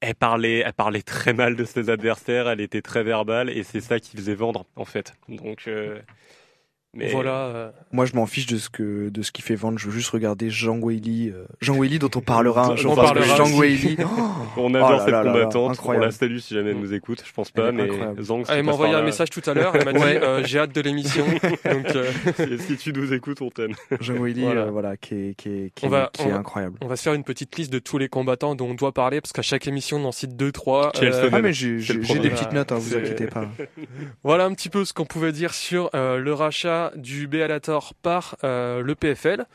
[0.00, 3.80] Elle parlait, elle parlait très mal de ses adversaires, elle était très verbale et c'est
[3.80, 5.14] ça qui faisait vendre en fait.
[5.28, 6.00] Donc euh,
[6.98, 7.30] mais voilà.
[7.30, 9.78] Euh, Moi, je m'en fiche de ce que de ce qui fait vendre.
[9.78, 12.92] Je veux juste regarder Jean Weili, euh, Jean Weili dont on parlera un jour.
[12.92, 13.96] On parlera Jean Weili.
[14.56, 15.78] on adore oh cette combattante.
[15.84, 17.22] on la salue si jamais elle nous écoute.
[17.24, 17.88] Je pense pas, mais
[18.20, 18.42] Zang.
[18.48, 19.76] Elle m'a envoyé un message tout à l'heure.
[19.76, 21.24] Elle m'a dit euh, j'ai hâte de l'émission.
[21.70, 21.86] Donc
[22.58, 23.74] si tu nous écoutes, on t'aime.
[24.00, 24.96] Jean Weili, voilà.
[24.96, 26.78] qui est qui est qui, est, qui est incroyable.
[26.82, 29.20] On va se faire une petite liste de tous les combattants dont on doit parler
[29.20, 30.90] parce qu'à chaque émission on en cite deux trois.
[31.00, 33.46] Ah mais j'ai des petites notes, hein, vous inquiétez pas.
[34.24, 37.60] Voilà un petit peu ce qu'on pouvait dire sur le rachat du BLA
[38.02, 39.46] par euh, le PFL.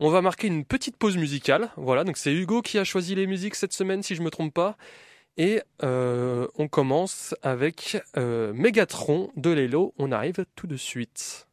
[0.00, 1.70] On va marquer une petite pause musicale.
[1.76, 4.52] Voilà, donc c'est Hugo qui a choisi les musiques cette semaine, si je me trompe
[4.52, 4.76] pas.
[5.36, 9.94] Et euh, on commence avec euh, Megatron de Lelo.
[9.98, 11.48] On arrive tout de suite.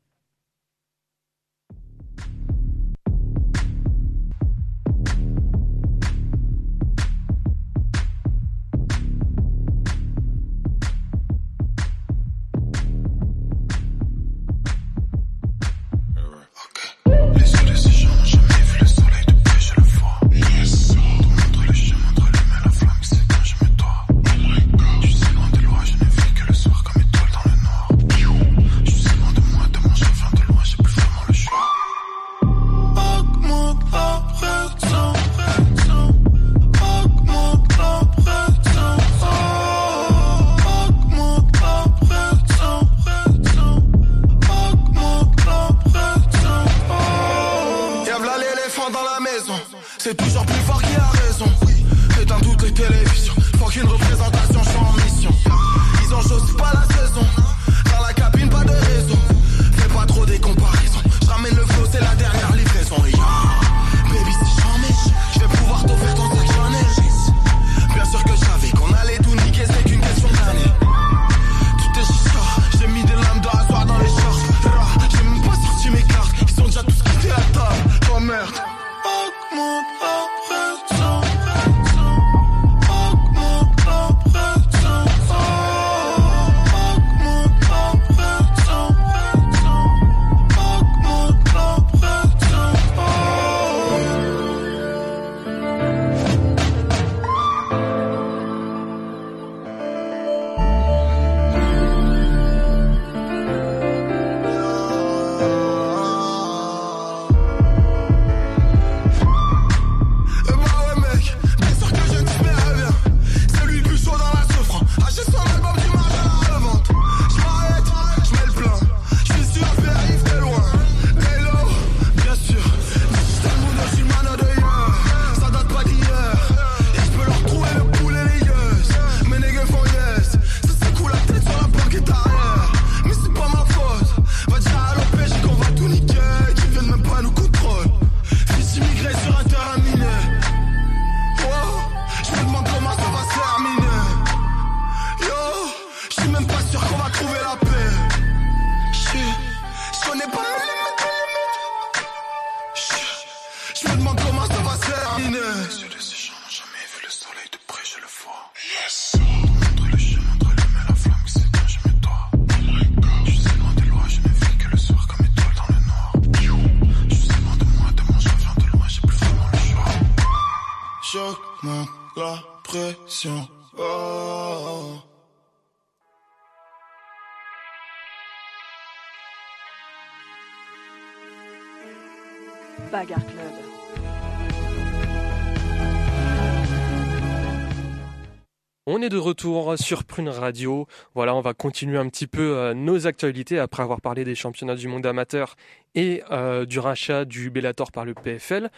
[188.87, 190.87] On est de retour sur Prune Radio.
[191.15, 194.75] Voilà, on va continuer un petit peu euh, nos actualités après avoir parlé des championnats
[194.75, 195.55] du monde amateur
[195.95, 198.69] et euh, du rachat du Bellator par le PFL.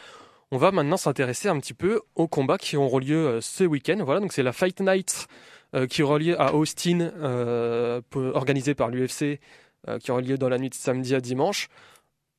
[0.51, 3.97] On va maintenant s'intéresser un petit peu aux combats qui auront lieu euh, ce week-end.
[4.05, 5.27] Voilà, c'est la Fight Night
[5.89, 7.09] qui aura lieu à Austin,
[8.13, 9.39] organisée par l'UFC,
[9.99, 11.67] qui aura lieu dans la nuit de samedi à dimanche.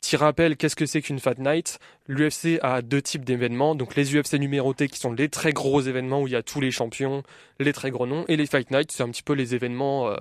[0.05, 1.79] Petit rappel, qu'est-ce que c'est qu'une Fight Night?
[2.09, 6.21] L'UFC a deux types d'événements, donc les UFC numérotés qui sont les très gros événements
[6.21, 7.23] où il y a tous les champions,
[7.59, 10.17] les très gros noms, et les Fight Night, c'est un petit peu les événements euh,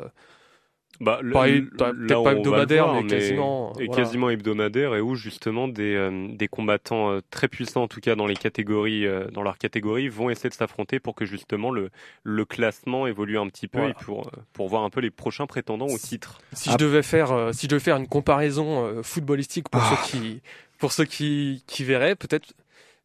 [1.02, 4.04] Bah, Pas- pas- peut-être pas hebdomadaire, voir, mais quasiment, et voilà.
[4.04, 8.16] quasiment hebdomadaire, et où justement des, euh, des combattants euh, très puissants, en tout cas
[8.16, 11.90] dans les catégories, euh, dans leur catégorie, vont essayer de s'affronter pour que justement le,
[12.24, 13.96] le classement évolue un petit peu Voilà.
[14.00, 16.40] et pour, euh, pour voir un peu les prochains prétendants au titre.
[16.54, 16.74] Si Ah.
[16.74, 19.98] je devais faire, euh, si je devais faire une comparaison euh, footballistique pour Ah.
[20.06, 20.42] ceux qui,
[20.78, 22.54] pour ceux qui, qui verraient, peut-être,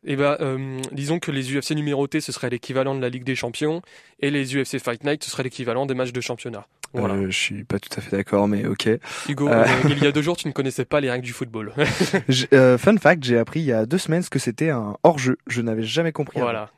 [0.04, 3.34] eh ben, euh, disons que les UFC numérotés ce serait l'équivalent de la Ligue des
[3.34, 3.80] Champions
[4.20, 6.66] et les UFC Fight Night ce serait l'équivalent des matchs de championnat.
[6.94, 7.14] Voilà.
[7.14, 8.88] Euh, je suis pas tout à fait d'accord, mais ok.
[9.28, 9.64] Hugo, euh.
[9.88, 11.72] il y a deux jours, tu ne connaissais pas les règles du football.
[12.52, 15.36] Euh, fun fact, j'ai appris il y a deux semaines ce que c'était un hors-jeu.
[15.48, 16.38] Je n'avais jamais compris.
[16.38, 16.46] avant.
[16.46, 16.70] voilà.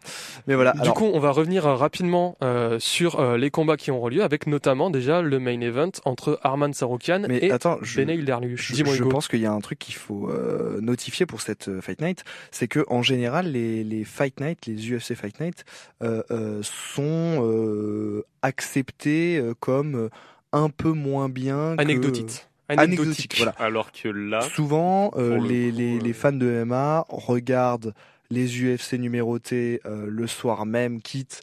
[0.47, 0.73] Mais voilà.
[0.73, 4.07] Du alors, coup, on va revenir euh, rapidement euh, sur euh, les combats qui ont
[4.09, 8.73] lieu, avec notamment déjà le main event entre Arman Saroukian mais et attends, je, Dariush.
[8.75, 12.01] je, je pense qu'il y a un truc qu'il faut euh, notifier pour cette Fight
[12.01, 15.65] Night, c'est que en général les, les Fight Night, les UFC Fight Night,
[16.03, 20.09] euh, euh, sont euh, acceptés euh, comme euh,
[20.53, 22.47] un peu moins bien que- Anecdotique.
[22.69, 23.35] Anecdotique.
[23.39, 23.53] Voilà.
[23.59, 27.95] Alors que là, Souvent, euh, le les, coup, les, euh, les fans de MMA regardent
[28.31, 31.43] les UFC numérotés euh, le soir même, quitte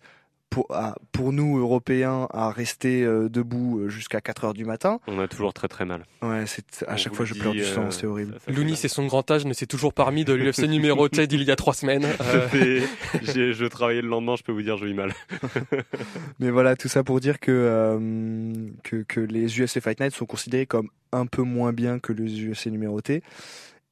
[0.50, 5.00] pour, à- pour nous, Européens, à rester euh, debout euh, jusqu'à 4 heures du matin.
[5.08, 6.06] on a toujours très très mal.
[6.22, 8.38] Ouais, c'est à On chaque fois je pleure du euh, sang, c'est horrible.
[8.48, 11.52] Louni, c'est son grand âge, ne s'est toujours pas remis de l'UFC numéroté d'il y
[11.52, 12.06] a trois semaines.
[12.22, 12.82] Euh,
[13.24, 15.14] je travaillais le lendemain, je peux vous dire, j'ai eu mal.
[16.40, 20.26] Mais voilà, tout ça pour dire que, euh, que, que les UFC Fight Night sont
[20.26, 23.22] considérés comme un peu moins bien que les UFC numérotés.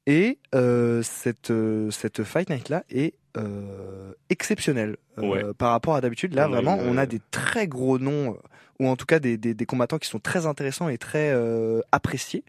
[0.06, 6.00] Et euh, cette, euh, cette Fight Night là est euh, exceptionnelle euh, par rapport à
[6.00, 6.34] d'habitude.
[6.34, 8.36] Là, On a vraiment, on a des très gros noms, euh,
[8.80, 11.80] ou en tout cas des, des, des combattants qui sont très intéressants et très euh,
[11.92, 12.44] appréciés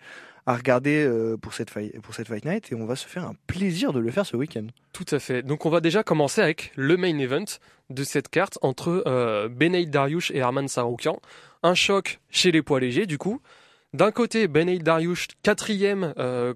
[0.45, 1.05] à regarder
[1.41, 2.71] pour, cette fight, pour cette Fight Night.
[2.71, 4.65] Et on va se faire un plaisir de le faire ce week-end.
[4.93, 5.41] Tout à fait.
[5.43, 7.43] Donc on va déjà commencer avec le main event
[7.89, 11.19] de cette carte entre euh, Dariush et Arman Saroukian.
[11.63, 13.41] Un choc chez les poids légers du coup.
[13.93, 16.53] D'un côté, Beneil Dariush, quatrième euh,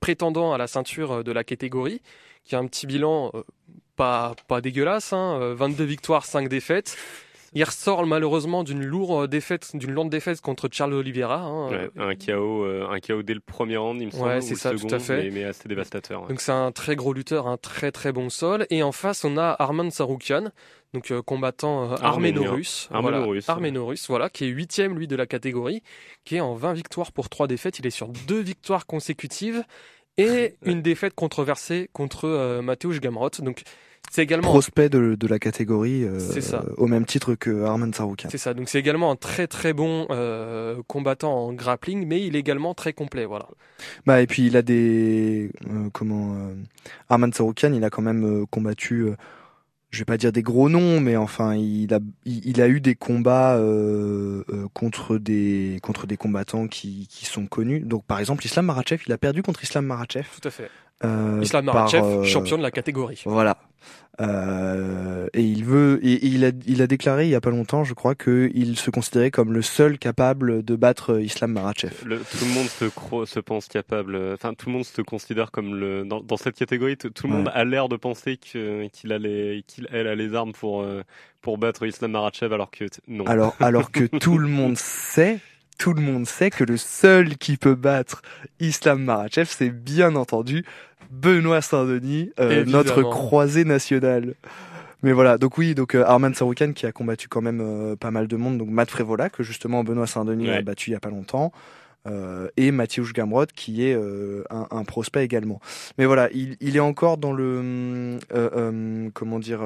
[0.00, 2.02] prétendant à la ceinture de la catégorie,
[2.44, 3.42] qui a un petit bilan euh,
[3.96, 6.96] pas, pas dégueulasse, hein, euh, 22 victoires, 5 défaites.
[7.54, 11.42] Il ressort malheureusement d'une lourde défaite, d'une lourde défaite contre Charles Oliveira.
[11.42, 14.38] hein, Ouais, un KO, euh, un KO dès le premier round, il me semble, Ouais,
[14.38, 15.24] ou c'est ça, tout second, à fait.
[15.24, 16.22] mais, mais assez dévastateur.
[16.22, 16.28] ouais.
[16.28, 18.66] Donc c'est un très gros lutteur, un très très bon sol.
[18.70, 20.44] Et en face, on a Arman Saroukian,
[20.94, 22.88] donc euh, combattant euh, arméno-russe.
[22.90, 25.82] Arméno-russe, Voilà, qui est huitième lui de la catégorie,
[26.24, 27.78] qui est en 20 victoires pour trois défaites.
[27.78, 29.62] Il est sur deux victoires consécutives
[30.18, 33.30] et une défaite controversée contre euh, Mateusz Gamrot.
[33.40, 33.62] Donc
[34.10, 36.64] c'est également Prospect de, de la catégorie, euh, ça.
[36.76, 38.28] au même titre que Arman Saroukian.
[38.30, 38.52] c'est ça.
[38.52, 42.74] Donc c'est également un très très bon euh, combattant en grappling, mais il est également
[42.74, 43.24] très complet.
[43.24, 43.48] Voilà.
[44.04, 46.54] Bah et puis il a des euh, comment euh,
[47.08, 49.16] Arman Saroukian, il a quand même euh, combattu euh,
[49.92, 52.94] je vais pas dire des gros noms, mais enfin, il a, il, a eu des
[52.94, 57.80] combats euh, euh, contre des contre des combattants qui, sont connus.
[57.80, 60.26] Donc, par exemple, Islam Marachev, il a perdu contre Islam Marachev.
[60.40, 60.70] Tout à fait.
[61.04, 63.22] Euh, Islam par, Marachev, euh, champion de la catégorie.
[63.26, 63.58] Voilà.
[64.20, 67.82] Euh, et il veut, et il a, il a déclaré il y a pas longtemps,
[67.82, 71.94] je crois, que il se considérait comme le seul capable de battre Islam Marachev.
[72.04, 74.18] Le, tout le monde se, croit, se pense capable.
[74.34, 76.96] Enfin, tout le monde se considère comme le dans, dans cette catégorie.
[76.96, 80.52] Tout le monde a l'air de penser qu'il a les qu'il elle a les armes
[80.52, 81.02] pour euh,
[81.40, 83.24] pour battre Islam Marachev, alors que non.
[83.26, 85.38] Alors, alors que tout le monde sait,
[85.78, 88.22] tout le monde sait que le seul qui peut battre
[88.60, 90.64] Islam Marachev, c'est bien entendu
[91.10, 94.34] Benoît Saint-Denis, euh, notre croisé national.
[95.02, 98.10] Mais voilà, donc oui, donc euh, Arman Saroukan qui a combattu quand même euh, pas
[98.10, 101.00] mal de monde, donc Matt Frévola que justement Benoît Saint-Denis a battu il y a
[101.00, 101.52] pas longtemps.
[102.08, 105.60] Euh, et Mathieusz Gamrot qui est euh, un, un prospect également.
[105.98, 109.60] Mais voilà, il, il est encore dans le euh, comment dire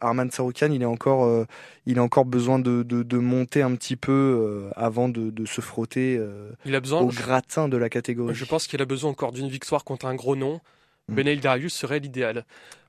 [0.00, 1.46] Arman Saroukan, il est encore
[1.86, 5.60] il a encore besoin de, de, de monter un petit peu avant de, de se
[5.60, 6.20] frotter
[6.64, 7.00] Il a besoin.
[7.00, 8.34] au gratin de la catégorie.
[8.34, 10.60] Je pense qu'il a besoin encore d'une victoire contre un gros nom.
[11.08, 11.14] Mm.
[11.14, 12.44] Beneil Darius serait l'idéal.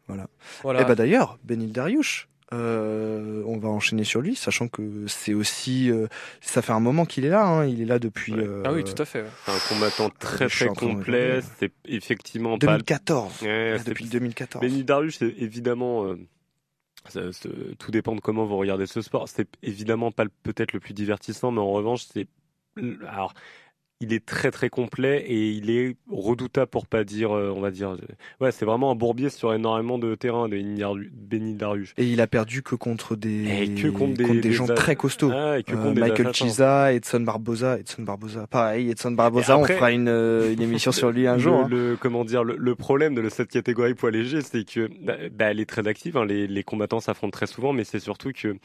[0.07, 0.27] Voilà.
[0.63, 0.81] Voilà.
[0.81, 5.91] Et bah d'ailleurs, Benil Dariush, euh, on va enchaîner sur lui, sachant que c'est aussi,
[5.91, 6.07] euh,
[6.41, 8.43] ça fait un moment qu'il est là, hein, il est là depuis Ouais.
[8.43, 9.21] euh, ah oui, tout à fait.
[9.23, 9.27] ouais.
[9.45, 11.41] C'est un combattant très très complet.
[11.59, 12.67] C'est effectivement pas.
[12.67, 13.41] 2014.
[13.41, 14.61] Ouais, Là, c'est- depuis 2014.
[14.61, 16.05] Benny Darius, c'est évidemment.
[16.05, 16.15] euh,
[17.09, 19.27] ça- ça- tout dépend de comment vous regardez ce sport.
[19.29, 22.27] C'est évidemment pas peut-être le plus divertissant, mais en revanche, c'est.
[23.09, 23.33] Alors,
[23.99, 27.71] il est très très complet et il est redoutable pour pas dire, euh, on va
[27.71, 27.91] dire.
[27.93, 27.97] euh,
[28.39, 30.55] Ouais, c'est vraiment un bourbier sur énormément de terrain, de
[31.11, 31.93] Benny Darius.
[31.97, 34.95] Et il a perdu que contre des, Et que contre des- des gens a- très
[34.95, 35.31] costauds.
[35.33, 36.31] Ah, et que Euh, Michael.
[36.33, 38.45] Chiza, Edson Barboza, Edson Barboza.
[38.47, 41.55] Pareil, Edson Barboza, après- on fera une, une émission sur lui un le, jour.
[41.61, 41.67] hein.
[41.69, 45.45] le- comment dire, le, le problème de cette catégorie poids léger, c'est que bah, bah,
[45.45, 46.17] elle est très active.
[46.17, 48.55] hein, les, les combattants s'affrontent très souvent, mais c'est surtout que,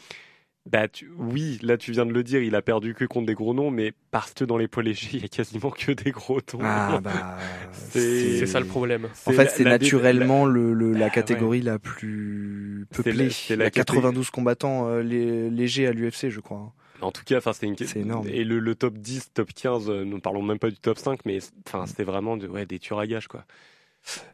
[0.70, 3.34] bah, tu- oui, là tu viens de le dire, il a perdu que contre des
[3.34, 6.10] gros noms, mais parce que dans les poids légers, il y a quasiment que des
[6.12, 6.60] gros noms.
[6.62, 7.36] Ah bah,
[7.72, 9.08] C'est- ça le problème.
[9.26, 13.28] En fait, c'est la- naturellement le, le- la Bah, catégorie la plus peuplée.
[13.50, 16.72] il la y a caté- 92 combattants euh, lé- légers à l'UFC, je crois.
[17.00, 17.74] En tout cas, enfin, c'est une.
[17.96, 18.28] Énorme.
[18.28, 20.98] Et le, le top 10, top 15, euh, nous ne parlons même pas du top
[20.98, 23.44] 5, mais enfin, c'était vraiment de, ouais, des tueurs à gages, quoi.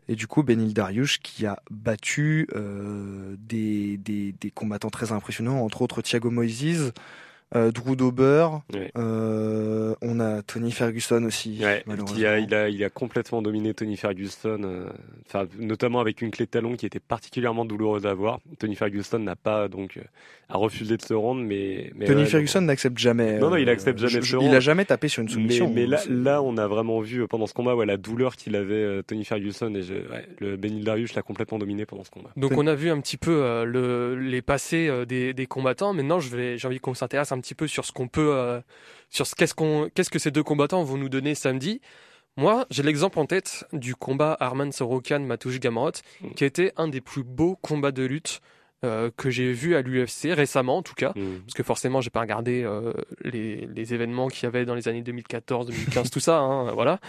[0.08, 5.82] Et du coup, Benil Dariush qui a battu euh, des, des, combattants très impressionnants, entre
[5.82, 6.92] autres Thiago Moises,
[7.54, 8.90] euh, Drew Dober, Ouais.
[8.96, 11.82] euh, on a Tony Ferguson aussi, Ouais,
[12.26, 14.88] a, il, a, il a complètement dominé Tony Ferguson, euh,
[15.26, 18.40] enfin, notamment avec une clé de talon qui était particulièrement douloureuse à voir.
[18.58, 20.02] Tony Ferguson n'a pas donc euh,
[20.50, 23.38] a refusé de se rendre, mais, mais Tony ouais, Ferguson n'accepte jamais.
[23.38, 24.54] Non, non, il accepte jamais je- de je- se Il rendre.
[24.56, 25.70] a jamais tapé sur une soumission.
[25.74, 28.74] mais là, là, on a vraiment vu pendant ce combat ouais, la douleur qu'il avait
[28.74, 32.30] euh, Tony Ferguson et je, ouais, le Benil Darius l'a complètement dominé pendant ce combat.
[32.36, 35.92] Donc on a vu un petit peu euh, le, les passés euh, des, des combattants.
[35.92, 38.60] Maintenant, je vais, j'ai envie qu'on s'intéresse un petit peu sur ce qu'on peut, euh,
[39.10, 41.80] sur ce qu'est-ce qu'on, qu'est-ce que ces deux combattants vont nous donner samedi.
[42.36, 46.30] Moi, j'ai l'exemple en tête du combat Arman Sorokan Matouche Gamrot, Mm.
[46.34, 48.40] qui a été un des plus beaux combats de lutte
[48.84, 51.12] euh, que j'ai vu à l'UFC récemment, en tout cas.
[51.16, 51.40] Mm.
[51.40, 52.92] Parce que forcément, j'ai pas regardé euh,
[53.24, 57.00] les, les événements qu'il y avait dans les années 2014, 2015, tout ça, hein, voilà.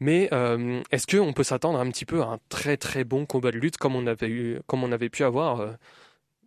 [0.00, 3.52] Mais euh, est-ce qu'on peut s'attendre un petit peu à un très très bon combat
[3.52, 5.64] de lutte comme on avait eu, comme on avait pu avoir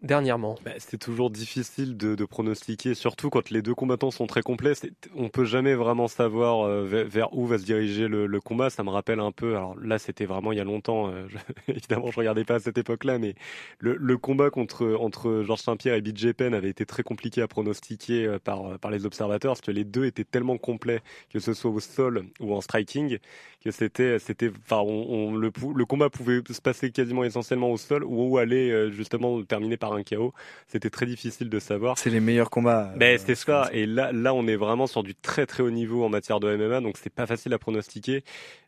[0.02, 4.42] dernièrement Bah, c'est toujours difficile de, de pronostiquer, surtout quand les deux combattants sont très
[4.42, 4.74] complets.
[5.16, 8.72] On peut jamais vraiment savoir euh, vers, où va se diriger le, le combat.
[8.72, 9.56] Ça me rappelle un peu.
[9.56, 11.10] Alors là, c'était vraiment il y a longtemps.
[11.12, 11.38] euh, je-
[11.72, 13.36] évidemment, je regardais pas à cette époque-là, mais
[13.80, 17.48] le, le combat contre entre Georges Saint-Pierre et BJ Penn avait été très compliqué à
[17.48, 21.54] pronostiquer euh, par par les observateurs, parce que les deux étaient tellement complets, que ce
[21.54, 23.20] soit au sol ou en striking,
[23.62, 24.50] que c'était c'était.
[24.70, 29.44] Enfin, le le combat pouvait se passer quasiment essentiellement au sol ou aller euh, justement
[29.44, 30.34] terminer par un KO.
[30.68, 31.98] C'était très difficile de savoir.
[31.98, 32.94] C'est les meilleurs combats.
[32.96, 33.70] Ben euh, c'est ça.
[33.72, 36.56] Et là, là, on est vraiment sur du très très haut niveau en matière de
[36.56, 38.24] MMA, donc c'est pas facile à pronostiquer.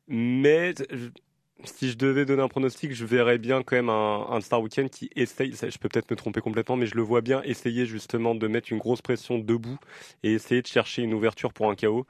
[0.08, 0.74] Mais
[1.64, 4.90] si je devais donner un pronostic, je verrais bien quand même un, un Star Weekend
[4.90, 5.54] qui essaye.
[5.54, 8.72] Je peux peut-être me tromper complètement, mais je le vois bien essayer justement de mettre
[8.72, 9.78] une grosse pression debout
[10.24, 12.06] et essayer de chercher une ouverture pour un KO.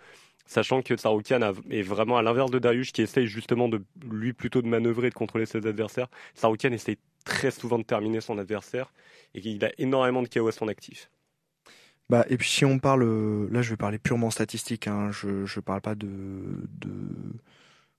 [0.49, 4.63] Sachant que Saroukian est vraiment à l'inverse de Darius qui essaye justement de lui plutôt
[4.63, 6.07] de manœuvrer et de contrôler ses adversaires.
[6.33, 8.91] Saroukian essaye très souvent de terminer son adversaire
[9.35, 11.11] et il a énormément de KO à son actif.
[12.09, 15.45] Bah, et puis si on parle, euh, là je vais parler purement statistique, hein, je
[15.45, 16.07] je parle pas de,
[16.81, 16.89] de...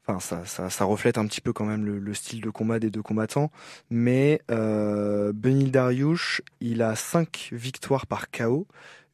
[0.04, 2.90] enfin ça, ça reflète un petit peu quand même le, le style de combat des
[2.90, 3.52] deux combattants,
[3.90, 8.66] mais euh, Benil Dariush, il a 5 victoires par KO,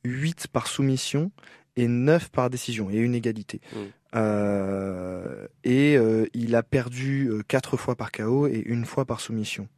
[0.05, 1.31] 8 par soumission
[1.77, 3.61] et 9 par décision et une égalité.
[3.73, 3.79] Mm.
[4.15, 9.69] Euh, et euh, il a perdu 4 fois par KO et une fois par soumission.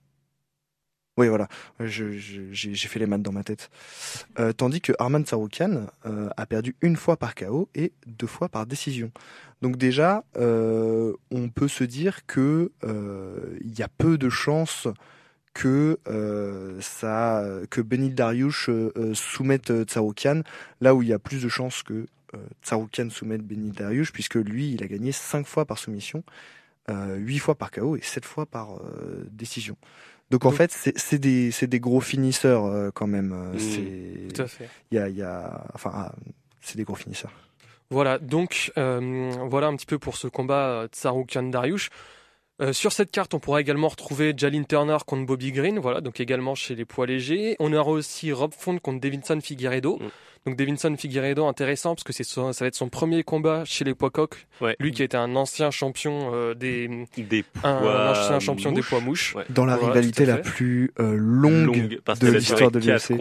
[1.18, 1.48] Oui, voilà.
[1.80, 3.70] J'ai fait les maths dans ma tête.
[4.38, 8.48] Euh, tandis que Arman Tsaroukian euh, a perdu une fois par KO et deux fois
[8.48, 9.10] par décision.
[9.60, 14.86] Donc déjà, euh, on peut se dire que euh, il y a peu de chances
[15.54, 20.42] que euh, ça, que Benil Dariush euh, euh, soumette euh, Tsaroukian,
[20.80, 24.36] là où il y a plus de chances que euh, Tsaroukian soumette Benil Dariush, puisque
[24.36, 26.22] lui, il a gagné cinq fois par soumission,
[26.90, 28.80] euh, huit fois par KO et sept fois par
[29.30, 29.76] décision.
[30.30, 33.32] Donc en Donc- fait, c'est des, des gros finisseurs quand même.
[33.32, 34.68] euh, Mm, c'est- Tout à fait.
[34.90, 36.14] il y a, y a, enfin, ah,
[36.60, 37.32] c'est des gros finisseurs.
[37.90, 41.88] Voilà, donc euh, voilà un petit peu pour ce combat Tsaroukian Dariush.
[42.60, 46.18] Euh, sur cette carte, on pourra également retrouver Jalin Turner contre Bobby Green, voilà, donc
[46.18, 47.56] également chez les poids légers.
[47.60, 49.98] On aura aussi Rob Font contre Davinson Figueiredo.
[49.98, 50.08] Mm.
[50.48, 53.84] Donc Davinson Figueiredo, intéressant parce que c'est son- ça va être son premier combat chez
[53.84, 54.46] les poids coqs.
[54.62, 54.74] Ouais.
[54.80, 56.88] Lui qui était un ancien champion euh, des
[57.18, 58.88] Des un, poids ancien champion des mouches.
[58.88, 59.34] poids mouches.
[59.34, 59.44] Ouais.
[59.50, 63.12] Dans la Voilà, rivalité la plus euh, longue, Longue, parce de l'histoire de l'UFC.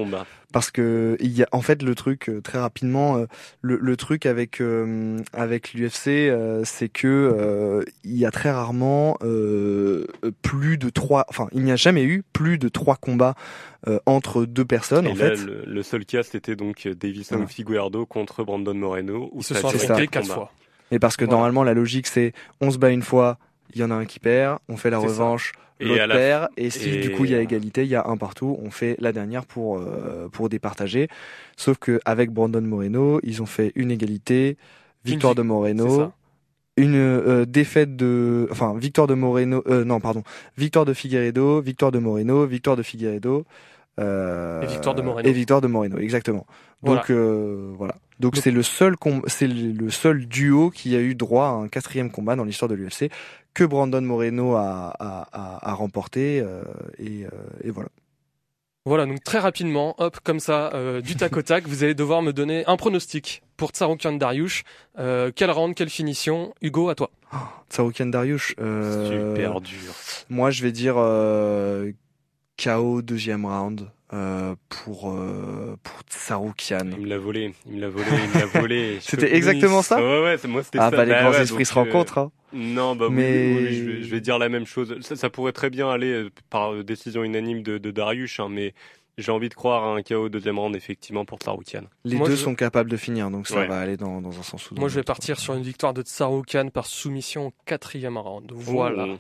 [0.54, 3.26] parce que il y a en fait le truc euh, très rapidement, euh,
[3.62, 8.52] le, le truc avec euh, avec l'UFC, euh, c'est que euh, il y a très
[8.52, 10.08] rarement euh,
[10.42, 13.36] plus de trois, enfin il n'y a jamais eu plus de trois combats
[13.88, 15.38] euh, entre deux personnes Et en là, fait.
[15.38, 17.48] le, le seul cas, c'était donc Davison Voilà.
[17.48, 19.30] Figueroa contre Brandon Moreno.
[19.32, 19.76] Où Ils se ça sont ça.
[19.78, 20.52] affrontés quatre fois.
[20.92, 21.38] Et parce que Voilà.
[21.38, 23.38] normalement la logique c'est on se bat une fois,
[23.74, 25.08] il y en a un qui perd, on fait la ça.
[25.08, 27.96] revanche, Et l'autre perd, et si et- du coup il y a égalité, il y
[27.96, 31.08] a un partout, on fait la dernière pour euh, pour départager.
[31.58, 34.58] Sauf que avec Brandon Moreno, ils ont fait une égalité,
[35.04, 36.12] victoire de Moreno, ça.
[36.78, 40.24] une euh, défaite de, enfin victoire de Moreno, euh, non pardon,
[40.58, 43.46] victoire de Figueiredo, victoire de Moreno, victoire de Figueiredo.
[44.00, 45.28] Euh, Et victoire de Moreno.
[45.28, 46.46] Et victoire de Moreno, exactement.
[46.82, 47.02] Voilà.
[47.02, 47.96] Donc euh, voilà.
[48.20, 48.96] Donc c'est le seul
[49.28, 52.76] c'est le seul duo qui a eu droit à un quatrième combat dans l'histoire de
[52.76, 53.10] l'UFC
[53.54, 56.62] que Brandon Moreno a a, a, a remporté euh,
[57.00, 57.30] et, euh,
[57.64, 57.90] et voilà.
[58.86, 62.22] Voilà, donc très rapidement, hop, comme ça, euh, du tac au tac, vous allez devoir
[62.22, 64.64] me donner un pronostic pour Tsaroukian Dariush.
[64.98, 66.54] Euh, quel round, quelle finition?
[66.62, 67.10] Hugo, à toi.
[67.70, 68.56] Tsaroukian Dariush.
[68.62, 69.94] Euh, Super dur.
[70.30, 71.92] Moi je vais dire euh,
[72.62, 76.90] KO deuxième round euh, pour euh, pour Tsaroukian.
[76.98, 78.98] Il me l'a volé, il me l'a volé, il me l'a volé.
[79.02, 80.96] C'était exactement ça Ouais, ouais, c'est moi, c'était Ah ça.
[80.98, 82.18] bah les grands ouais, esprits se euh, rencontrent.
[82.20, 82.32] Hein.
[82.54, 84.96] Non, bah oui, Mais- oui, oui, je, vais, je vais dire la même chose.
[85.02, 88.74] Ça, ça pourrait très bien aller euh, par décision unanime de, de Darius, hein, mais
[89.18, 91.82] j'ai envie de croire à un KO deuxième round, effectivement, pour Tsaroukian.
[92.06, 93.68] Les Moi, deux je- sont capables de finir, donc ça Ouais.
[93.68, 95.94] va aller dans, dans un sens ou dans Moi, je vais partir sur une victoire
[95.94, 98.50] de Tsaroukian par soumission au quatrième round.
[98.54, 99.06] Voilà.
[99.10, 99.18] Oh.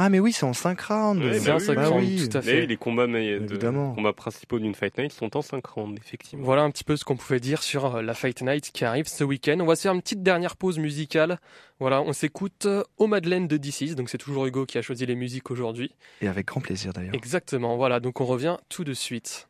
[0.00, 1.24] Ah mais oui, c'est en 5 rounds.
[1.24, 2.28] Ouais, C'est bah oui, bah oui.
[2.30, 2.60] tout à Mais fait.
[2.60, 6.44] oui, les combats, mais, de, combats principaux d'une Fight Night sont en 5 rounds, effectivement.
[6.44, 9.08] Voilà un petit peu ce qu'on pouvait dire sur euh, la Fight Night qui arrive
[9.08, 9.58] ce week-end.
[9.60, 11.40] On va se faire une petite dernière pause musicale.
[11.80, 13.96] Voilà, on s'écoute euh, Au Madeleine de DC's.
[13.96, 15.92] Donc c'est toujours Hugo qui a choisi les musiques aujourd'hui.
[16.20, 17.14] Et avec grand plaisir d'ailleurs.
[17.14, 17.76] Exactement.
[17.76, 19.48] Voilà, donc on revient tout de suite.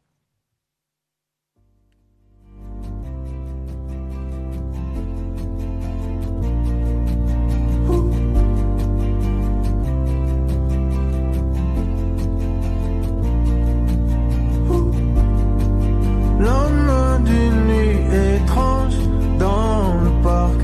[16.49, 17.99] Lendemain d'une nuit
[18.37, 18.97] étrange
[19.39, 20.61] dans le parc.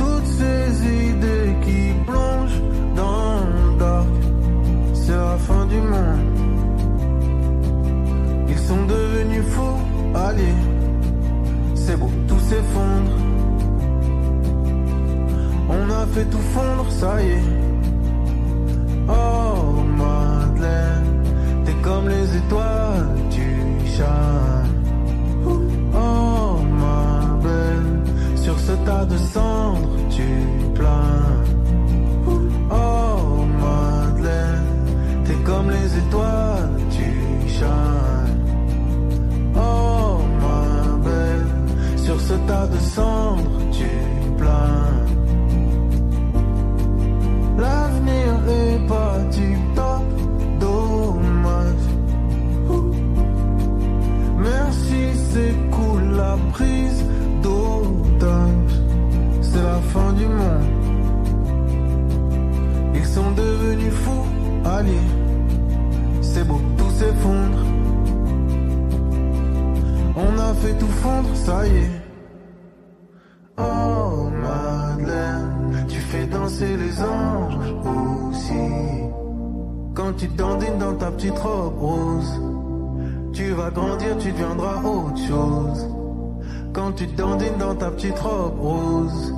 [0.00, 0.66] Toutes ces
[1.06, 2.62] idées qui plongent
[2.96, 4.14] dans le dark.
[4.94, 6.26] C'est la fin du monde.
[8.48, 9.80] Ils sont devenus fous,
[10.26, 10.56] allez.
[11.74, 13.14] C'est beau, tout s'effondre.
[15.68, 17.48] On a fait tout fondre, ça y est.
[19.08, 19.49] Oh
[21.82, 23.46] comme les étoiles, tu
[23.86, 24.74] shines.
[25.94, 30.28] Oh ma belle, sur ce tas de cendres, tu
[30.74, 31.44] plains.
[32.70, 38.38] Oh Madeleine, t'es comme les étoiles, tu shines.
[39.56, 41.46] Oh ma belle,
[41.96, 43.90] sur ce tas de cendres, tu
[44.36, 44.86] plains.
[47.58, 49.49] L'avenir est pas du
[56.30, 57.04] la prise
[57.42, 58.74] d'otage.
[59.42, 60.70] C'est la fin du monde.
[62.94, 64.28] Ils sont devenus fous,
[64.76, 65.06] allez.
[66.22, 67.60] C'est beau, tout s'effondre.
[70.24, 71.96] On a fait tout fondre, ça y est.
[73.58, 77.58] Oh Madeleine, tu fais danser les anges
[77.94, 78.68] aussi.
[79.94, 82.32] Quand tu dandines dans ta petite robe rose,
[83.32, 85.99] tu vas grandir, tu deviendras autre chose.
[86.72, 89.34] Quand tu dandines dans ta petite robe rose,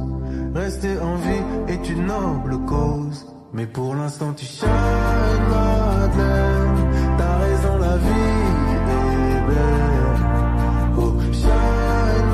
[0.55, 3.27] rester en vie est une noble cause.
[3.55, 4.69] Mais pour l'instant tu shine
[5.51, 8.35] Madeleine T'as raison la vie
[8.75, 10.17] est belle.
[10.99, 11.13] Oh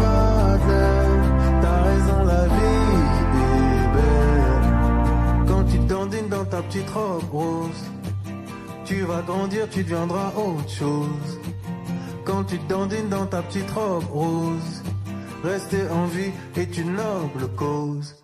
[0.00, 2.94] Madeleine T'as raison la vie
[3.44, 5.46] est belle.
[5.46, 7.84] Quand tu dandines dans ta petite robe rose
[8.84, 11.38] Tu vas grandir, tu deviendras autre chose.
[12.24, 14.82] Quand tu dandines dans ta petite robe rose
[15.44, 18.16] Rester en vie est une noble cause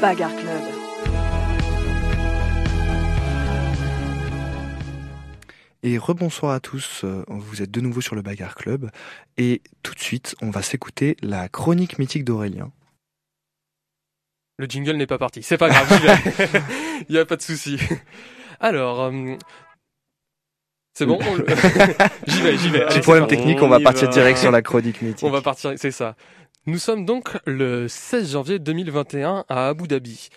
[0.00, 0.81] Bagarre Club.
[5.84, 8.90] Et rebonsoir à tous, euh, vous êtes de nouveau sur le Bagarre Club.
[9.36, 12.70] Et tout de suite, on va s'écouter la chronique mythique d'Aurélien.
[14.58, 16.60] Le jingle n'est pas parti, c'est pas grave, j'y vais.
[17.08, 17.78] Il y a pas de souci.
[18.60, 19.34] Alors, euh,
[20.94, 21.46] c'est bon, on le-
[22.28, 22.86] j'y vais, j'y vais.
[22.86, 24.12] Petit problème technique, On va partir va.
[24.12, 25.24] direct sur la chronique mythique.
[25.24, 26.14] On va partir, c'est ça.
[26.66, 30.28] Nous sommes donc le 16 janvier 2021 à Abu Dhabi.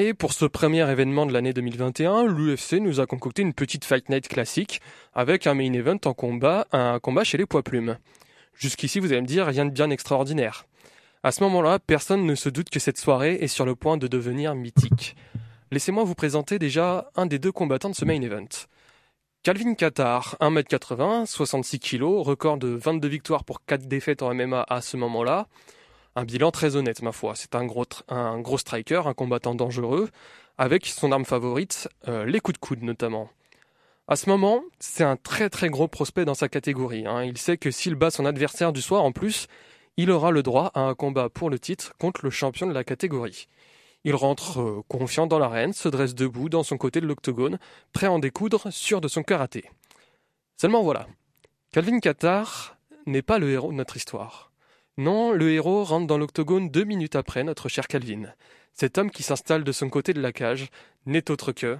[0.00, 4.08] Et pour ce premier événement de l'année 2021, l'UFC nous a concocté une petite Fight
[4.08, 4.80] Night classique
[5.12, 7.98] avec un main event en combat, un combat chez les poids plumes.
[8.54, 10.66] Jusqu'ici, vous allez me dire, rien de bien extraordinaire.
[11.24, 14.06] À ce moment-là, personne ne se doute que cette soirée est sur le point de
[14.06, 15.16] devenir mythique.
[15.72, 18.46] Laissez-moi vous présenter déjà un des deux combattants de ce main event.
[19.42, 24.80] Calvin Qatar, 1m80, 66 kg, record de 22 victoires pour 4 défaites en MMA à
[24.80, 25.48] ce moment-là.
[26.18, 27.34] Un bilan très honnête, ma foi.
[27.36, 30.10] C'est un gros, striker, un combattant dangereux,
[30.56, 33.30] avec son arme favorite, euh, les coups de coude notamment.
[34.08, 37.06] À ce moment, c'est un très très gros prospect dans sa catégorie.
[37.06, 37.22] hein.
[37.22, 39.46] Il sait que s'il bat son adversaire du soir en plus,
[39.96, 42.82] il aura le droit à un combat pour le titre contre le champion de la
[42.82, 43.46] catégorie.
[44.02, 47.60] Il rentre euh, confiant dans l'arène, se dresse debout dans son côté de l'octogone,
[47.92, 49.70] prêt à en découdre, sûr de son karaté.
[50.60, 51.06] Seulement voilà,
[51.70, 54.47] Calvin Qatar n'est pas le héros de notre histoire.
[54.98, 58.32] Non, le héros rentre dans l'octogone deux minutes après notre cher Calvin.
[58.74, 60.70] Cet homme qui s'installe de son côté de la cage
[61.06, 61.78] n'est autre que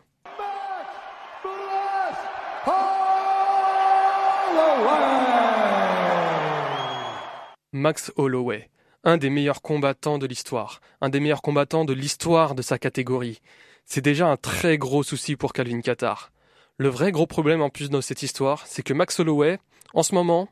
[7.72, 8.70] Max Holloway,
[9.02, 13.40] un des meilleurs combattants de l'histoire, un des meilleurs combattants de l'histoire de sa catégorie.
[13.84, 16.30] C'est déjà un très gros souci pour Calvin Qatar.
[16.76, 19.58] Le vrai gros problème en plus dans cette histoire, c'est que Max Holloway,
[19.92, 20.48] en ce moment,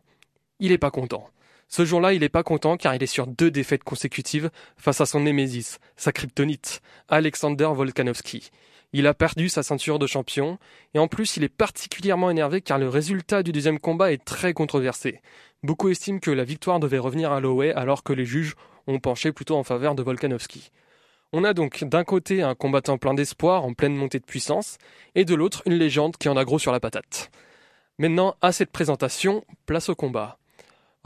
[0.59, 1.31] il est pas content.
[1.69, 5.07] Ce jour-là, il est pas content car il est sur deux défaites consécutives face à
[5.07, 8.51] son némésis, sa kryptonite, Alexander Volkanovski.
[8.93, 10.59] Il a perdu sa ceinture de champion
[10.95, 14.53] et en plus il est particulièrement énervé car le résultat du deuxième combat est très
[14.53, 15.21] controversé.
[15.63, 18.55] Beaucoup estiment que la victoire devait revenir à Holloway alors que les juges
[18.87, 20.71] ont penché plutôt en faveur de Volkanovski.
[21.33, 24.79] On a donc d'un côté un combattant plein d'espoir en pleine montée de puissance
[25.15, 27.31] et de l'autre une légende qui en a gros sur la patate.
[27.99, 30.39] Maintenant, à cette présentation, place au combat.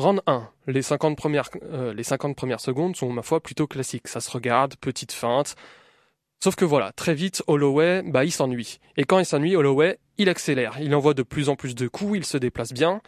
[0.01, 0.49] Round 1.
[0.67, 4.09] Les 50 premières, euh, les 50 premières secondes sont, ma foi, plutôt classiques.
[4.09, 5.57] Ça se regarde, petite feinte.
[6.43, 8.79] Sauf que voilà, très vite, Holloway, bah, il s'ennuie.
[8.97, 10.79] Et quand il s'ennuie, Holloway, il accélère.
[10.81, 13.03] Il envoie de plus en plus de coups, il se déplace bien.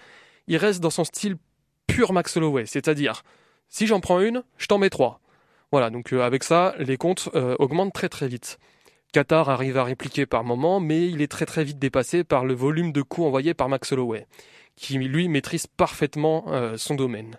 [0.48, 1.36] Il reste dans son style
[1.86, 2.66] pur Max Holloway.
[2.66, 3.22] C'est-à-dire,
[3.70, 5.20] si j'en prends une, je t'en mets trois.
[5.70, 8.58] Voilà, donc euh, avec ça, les comptes euh, augmentent très très vite.
[9.14, 12.52] Qatar arrive à répliquer par moment, mais il est très très vite dépassé par le
[12.52, 14.26] volume de coups envoyés par Max Holloway
[14.76, 17.38] qui lui maîtrise parfaitement euh, son domaine.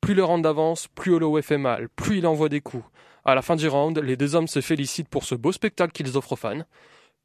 [0.00, 2.84] Plus le round avance, plus Holloway fait mal, plus il envoie des coups.
[3.24, 6.16] À la fin du round, les deux hommes se félicitent pour ce beau spectacle qu'ils
[6.16, 6.64] offrent aux fans.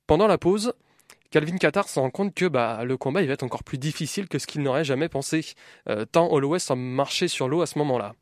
[0.05, 0.73] Pendant la pause,
[1.31, 4.39] Calvin Qatar se rend compte que bah, le combat va être encore plus difficile que
[4.39, 5.53] ce qu'il n'aurait jamais pensé,
[5.89, 8.13] euh, tant Holloway semble marcher sur l'eau à ce moment-là.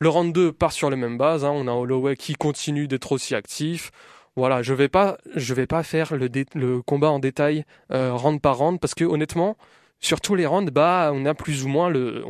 [0.00, 3.12] Le round 2 part sur les mêmes bases, hein, on a Holloway qui continue d'être
[3.12, 3.90] aussi actif.
[4.36, 8.58] Voilà, je vais pas, je vais pas faire le combat en détail euh, round par
[8.58, 9.56] round parce que honnêtement,
[10.00, 12.24] sur tous les rounds, bah, on a plus ou moins le,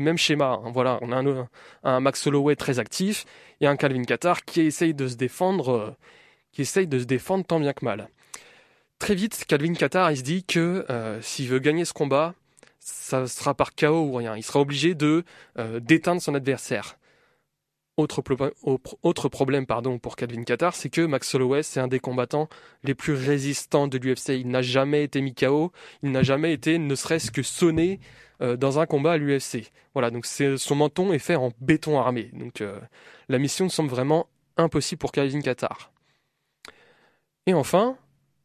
[0.00, 0.60] même schéma.
[0.64, 0.70] hein.
[0.72, 1.46] Voilà, on a
[1.84, 3.24] un, Max Holloway très actif
[3.60, 5.90] et un Calvin Qatar qui essaye de se défendre, euh,
[6.52, 8.08] qui essaye de se défendre tant bien que mal.
[8.98, 12.34] Très vite, Calvin Qatar, se dit que euh, s'il veut gagner ce combat,
[12.80, 14.36] ça sera par KO ou rien.
[14.36, 15.24] Il sera obligé de
[15.58, 16.96] euh, d'éteindre son adversaire.
[17.96, 18.50] Autre, pro-
[19.02, 22.48] autre problème pardon, pour Calvin Qatar, c'est que Max Holloway, c'est un des combattants
[22.82, 24.38] les plus résistants de l'UFC.
[24.38, 25.72] Il n'a jamais été mis KO,
[26.02, 27.98] il n'a jamais été ne serait-ce que sonné
[28.42, 29.72] euh, dans un combat à l'UFC.
[29.94, 32.30] Voilà, donc son menton est fait en béton armé.
[32.34, 32.78] Donc euh,
[33.30, 34.28] la mission semble vraiment
[34.58, 35.90] impossible pour Calvin Qatar.
[37.46, 37.96] Et enfin,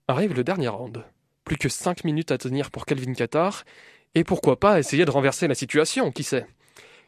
[0.07, 1.03] arrive le dernier round.
[1.43, 3.65] Plus que 5 minutes à tenir pour Calvin Qatar,
[4.15, 6.45] et pourquoi pas essayer de renverser la situation, qui sait?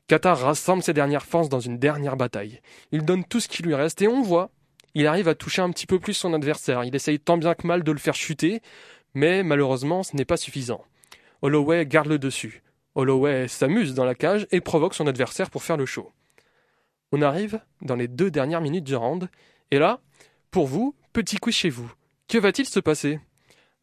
[0.08, 2.62] Qatar rassemble ses dernières forces dans une dernière bataille.
[2.91, 4.51] Il donne tout ce qui lui reste et on voit,
[4.95, 6.84] il arrive à toucher un petit peu plus son adversaire.
[6.84, 8.62] Il essaye tant bien que mal de le faire chuter,
[9.14, 10.84] mais malheureusement ce n'est pas suffisant.
[11.41, 12.64] Holloway garde le dessus.
[12.95, 16.12] Holloway s'amuse dans la cage et provoque son adversaire pour faire le show.
[17.12, 19.30] On arrive dans les deux dernières minutes du round,
[19.72, 19.99] et là,
[20.51, 21.91] pour vous, petit quiz chez vous.
[22.28, 23.20] Que va-t-il se passer?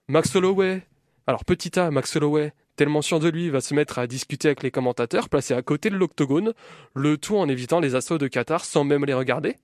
[0.09, 0.83] Max Holloway.
[1.27, 4.62] Alors petit A, Max Holloway, tellement sûr de lui, va se mettre à discuter avec
[4.62, 6.55] les commentateurs placés à côté de l'octogone,
[6.95, 9.59] le tout en évitant les assauts de Qatar sans même les regarder.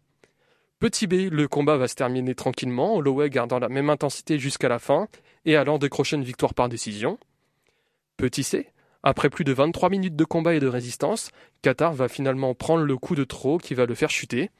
[0.81, 4.79] Petit B, le combat va se terminer tranquillement, Holloway gardant la même intensité jusqu'à la
[4.79, 5.09] fin
[5.47, 7.19] et allant décrocher une victoire par décision.
[8.19, 8.69] Petit C,
[9.03, 11.31] après plus de 23 minutes de combat et de résistance,
[11.63, 14.51] Qatar va finalement prendre le coup de trop qui va le faire chuter.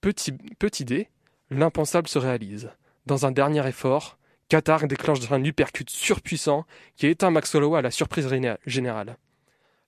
[0.00, 1.08] Petit, petit D,
[1.50, 2.70] l'impensable se réalise.
[3.04, 4.16] Dans un dernier effort,
[4.48, 8.28] Qatar déclenche un uppercut surpuissant qui éteint Max Holloway à la surprise
[8.64, 9.16] générale.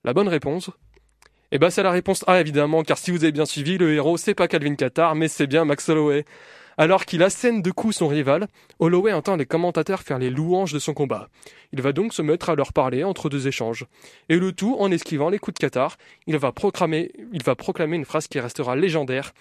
[0.03, 0.71] La bonne réponse?
[1.53, 4.17] Eh ben c'est la réponse A évidemment, car si vous avez bien suivi, le héros
[4.17, 6.25] c'est pas Calvin Qatar, mais c'est bien Max Holloway.
[6.77, 8.49] Alors qu'il assène de coups son rival,
[8.81, 11.29] Holloway entend les commentateurs faire les louanges de son combat.
[11.73, 13.87] Il va donc se mettre à leur parler entre deux échanges.
[14.29, 15.97] Et le tout en esquivant les coups de Qatar,
[16.27, 19.35] il va proclamer, il va proclamer une phrase qui restera légendaire,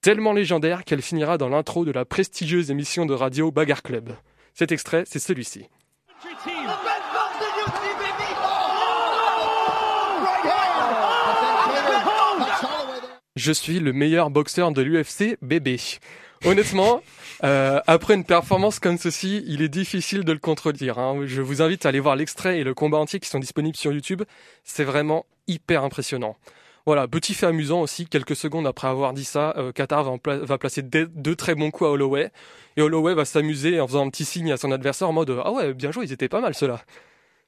[0.00, 4.14] tellement légendaire qu'elle finira dans l'intro de la prestigieuse émission de radio Bagarre Club.
[4.54, 5.66] Cet extrait, c'est celui-ci.
[13.34, 15.76] Je suis le meilleur boxeur de l'UFC, bébé.
[16.44, 17.02] Honnêtement,
[17.44, 21.00] euh, après une performance comme ceci, il est difficile de le contredire.
[21.00, 21.22] Hein.
[21.24, 23.92] Je vous invite à aller voir l'extrait et le combat entier qui sont disponibles sur
[23.92, 24.22] YouTube.
[24.62, 26.36] C'est vraiment hyper impressionnant.
[26.86, 30.82] Voilà, petit fait amusant aussi, quelques secondes après avoir dit ça, euh, Qatar va, placer
[30.82, 32.30] deux, très bons coups à Holloway,
[32.76, 35.50] et Holloway va s'amuser en faisant un petit signe à son adversaire en mode «Ah
[35.50, 36.82] ouais, bien joué, ils étaient pas mal ceux-là».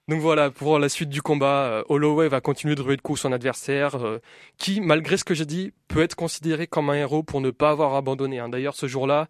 [0.08, 3.20] Donc voilà, pour la suite du combat, euh, Holloway va continuer de ruer de coups
[3.20, 4.20] son adversaire, euh,
[4.56, 7.70] qui, malgré ce que j'ai dit, peut être considéré comme un héros pour ne pas
[7.70, 8.38] avoir abandonné.
[8.38, 8.48] Hein.
[8.48, 9.28] D'ailleurs, ce jour-là,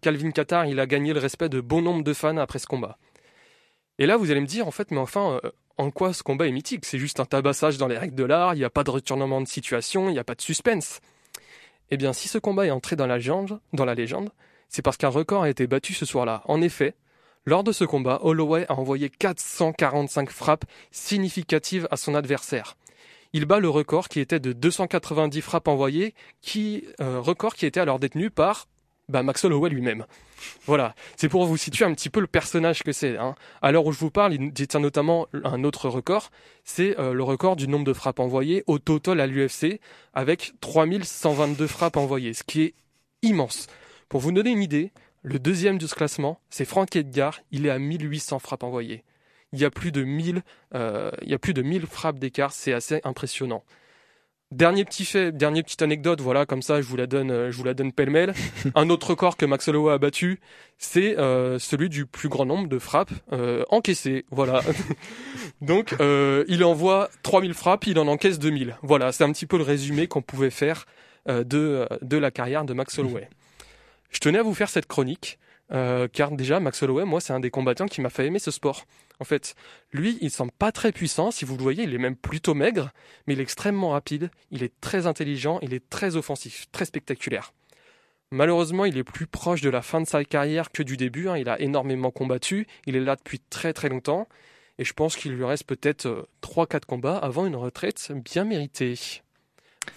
[0.00, 2.98] Calvin Qatar, il a gagné le respect de bon nombre de fans après ce combat.
[3.98, 5.38] Et là, vous allez me dire, en fait, mais enfin,
[5.80, 8.54] en quoi ce combat est mythique C'est juste un tabassage dans les règles de l'art,
[8.54, 11.00] il n'y a pas de retournement de situation, il n'y a pas de suspense.
[11.90, 14.30] Eh bien, si ce combat est entré dans la légende, dans la légende,
[14.68, 16.42] c'est parce qu'un record a été battu ce soir-là.
[16.44, 16.94] En effet,
[17.46, 22.76] lors de ce combat, Holloway a envoyé 445 frappes significatives à son adversaire.
[23.32, 27.80] Il bat le record qui était de 290 frappes envoyées, qui, euh, record qui était
[27.80, 28.68] alors détenu par
[29.10, 30.06] bah, Max Holloway lui-même.
[30.66, 33.18] Voilà, c'est pour vous situer un petit peu le personnage que c'est.
[33.18, 33.34] Hein.
[33.60, 36.30] À l'heure où je vous parle, il détient notamment un autre record,
[36.64, 39.80] c'est euh, le record du nombre de frappes envoyées au total à l'UFC,
[40.14, 42.74] avec 3122 frappes envoyées, ce qui est
[43.22, 43.66] immense.
[44.08, 44.92] Pour vous donner une idée,
[45.22, 49.04] le deuxième de ce classement, c'est Frank Edgar, il est à 1800 frappes envoyées.
[49.52, 50.42] Il y a plus de 1000,
[50.74, 53.64] euh, il y a plus de 1000 frappes d'écart, c'est assez impressionnant.
[54.52, 57.56] Dernier petit fait, dernière petite anecdote, voilà, comme ça, je vous la donne, euh, je
[57.56, 58.34] vous la donne pêle-mêle.
[58.74, 60.40] Un autre record que Max Holloway a battu,
[60.76, 64.24] c'est euh, celui du plus grand nombre de frappes euh, encaissées.
[64.32, 64.62] Voilà.
[65.60, 68.76] Donc, il envoie 3000 frappes, il en encaisse 2000.
[68.82, 70.86] Voilà, c'est un petit peu le résumé qu'on pouvait faire
[71.28, 73.28] de de la carrière de Max Holloway.
[74.10, 75.38] Je tenais à vous faire cette chronique
[75.72, 78.50] euh, car déjà, Max Holloway, moi, c'est un des combattants qui m'a fait aimer ce
[78.50, 78.86] sport.
[79.20, 79.54] En fait,
[79.92, 81.30] lui, il semble pas très puissant.
[81.30, 82.90] Si vous le voyez, il est même plutôt maigre,
[83.26, 84.30] mais il est extrêmement rapide.
[84.50, 85.58] Il est très intelligent.
[85.62, 87.52] Il est très offensif, très spectaculaire.
[88.32, 91.28] Malheureusement, il est plus proche de la fin de sa carrière que du début.
[91.28, 91.36] Hein.
[91.36, 92.66] Il a énormément combattu.
[92.86, 94.28] Il est là depuis très très longtemps.
[94.78, 98.94] Et je pense qu'il lui reste peut-être 3-4 euh, combats avant une retraite bien méritée.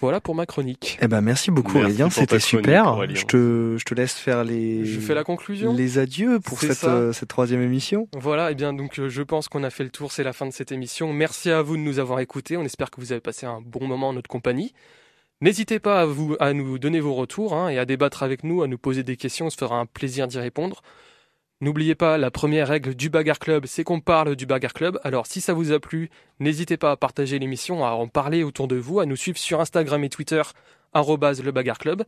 [0.00, 0.98] Voilà pour ma chronique.
[1.00, 3.06] Eh ben merci beaucoup Aurélien, c'était super.
[3.14, 5.74] je te je te laisse faire les Je fais la conclusion.
[5.74, 8.08] Les adieux pour cette euh, cette troisième émission.
[8.18, 10.32] Voilà, et eh bien donc euh, je pense qu'on a fait le tour, c'est la
[10.32, 11.12] fin de cette émission.
[11.12, 12.56] Merci à vous de nous avoir écoutés.
[12.56, 14.72] On espère que vous avez passé un bon moment en notre compagnie.
[15.40, 18.62] N'hésitez pas à, vous, à nous donner vos retours hein, et à débattre avec nous,
[18.62, 19.46] à nous poser des questions.
[19.46, 20.82] On se fera un plaisir d'y répondre.
[21.60, 24.98] N'oubliez pas, la première règle du Bagarre Club, c'est qu'on parle du Bagarre Club.
[25.04, 28.68] Alors si ça vous a plu, n'hésitez pas à partager l'émission, à en parler autour
[28.68, 30.42] de vous, à nous suivre sur Instagram et Twitter,
[30.94, 32.04] le Bagarre Club.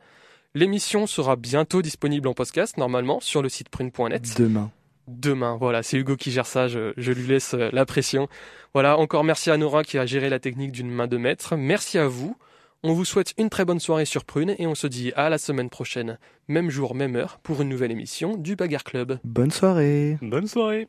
[0.54, 4.36] L'émission sera bientôt disponible en podcast, normalement, sur le site prune.net.
[4.38, 4.70] Demain.
[5.06, 8.26] Demain, voilà, c'est Hugo qui gère ça, je, je, lui laisse euh, la pression.
[8.74, 11.54] Voilà, encore merci à Nora qui a géré la technique d'une main de maître.
[11.56, 12.36] Merci à vous.
[12.88, 15.38] On vous souhaite une très bonne soirée sur Prune et on se dit à la
[15.38, 19.18] semaine prochaine, même jour, même heure, pour une nouvelle émission du Bagarre Club.
[19.24, 20.18] Bonne soirée.
[20.22, 20.86] Bonne soirée.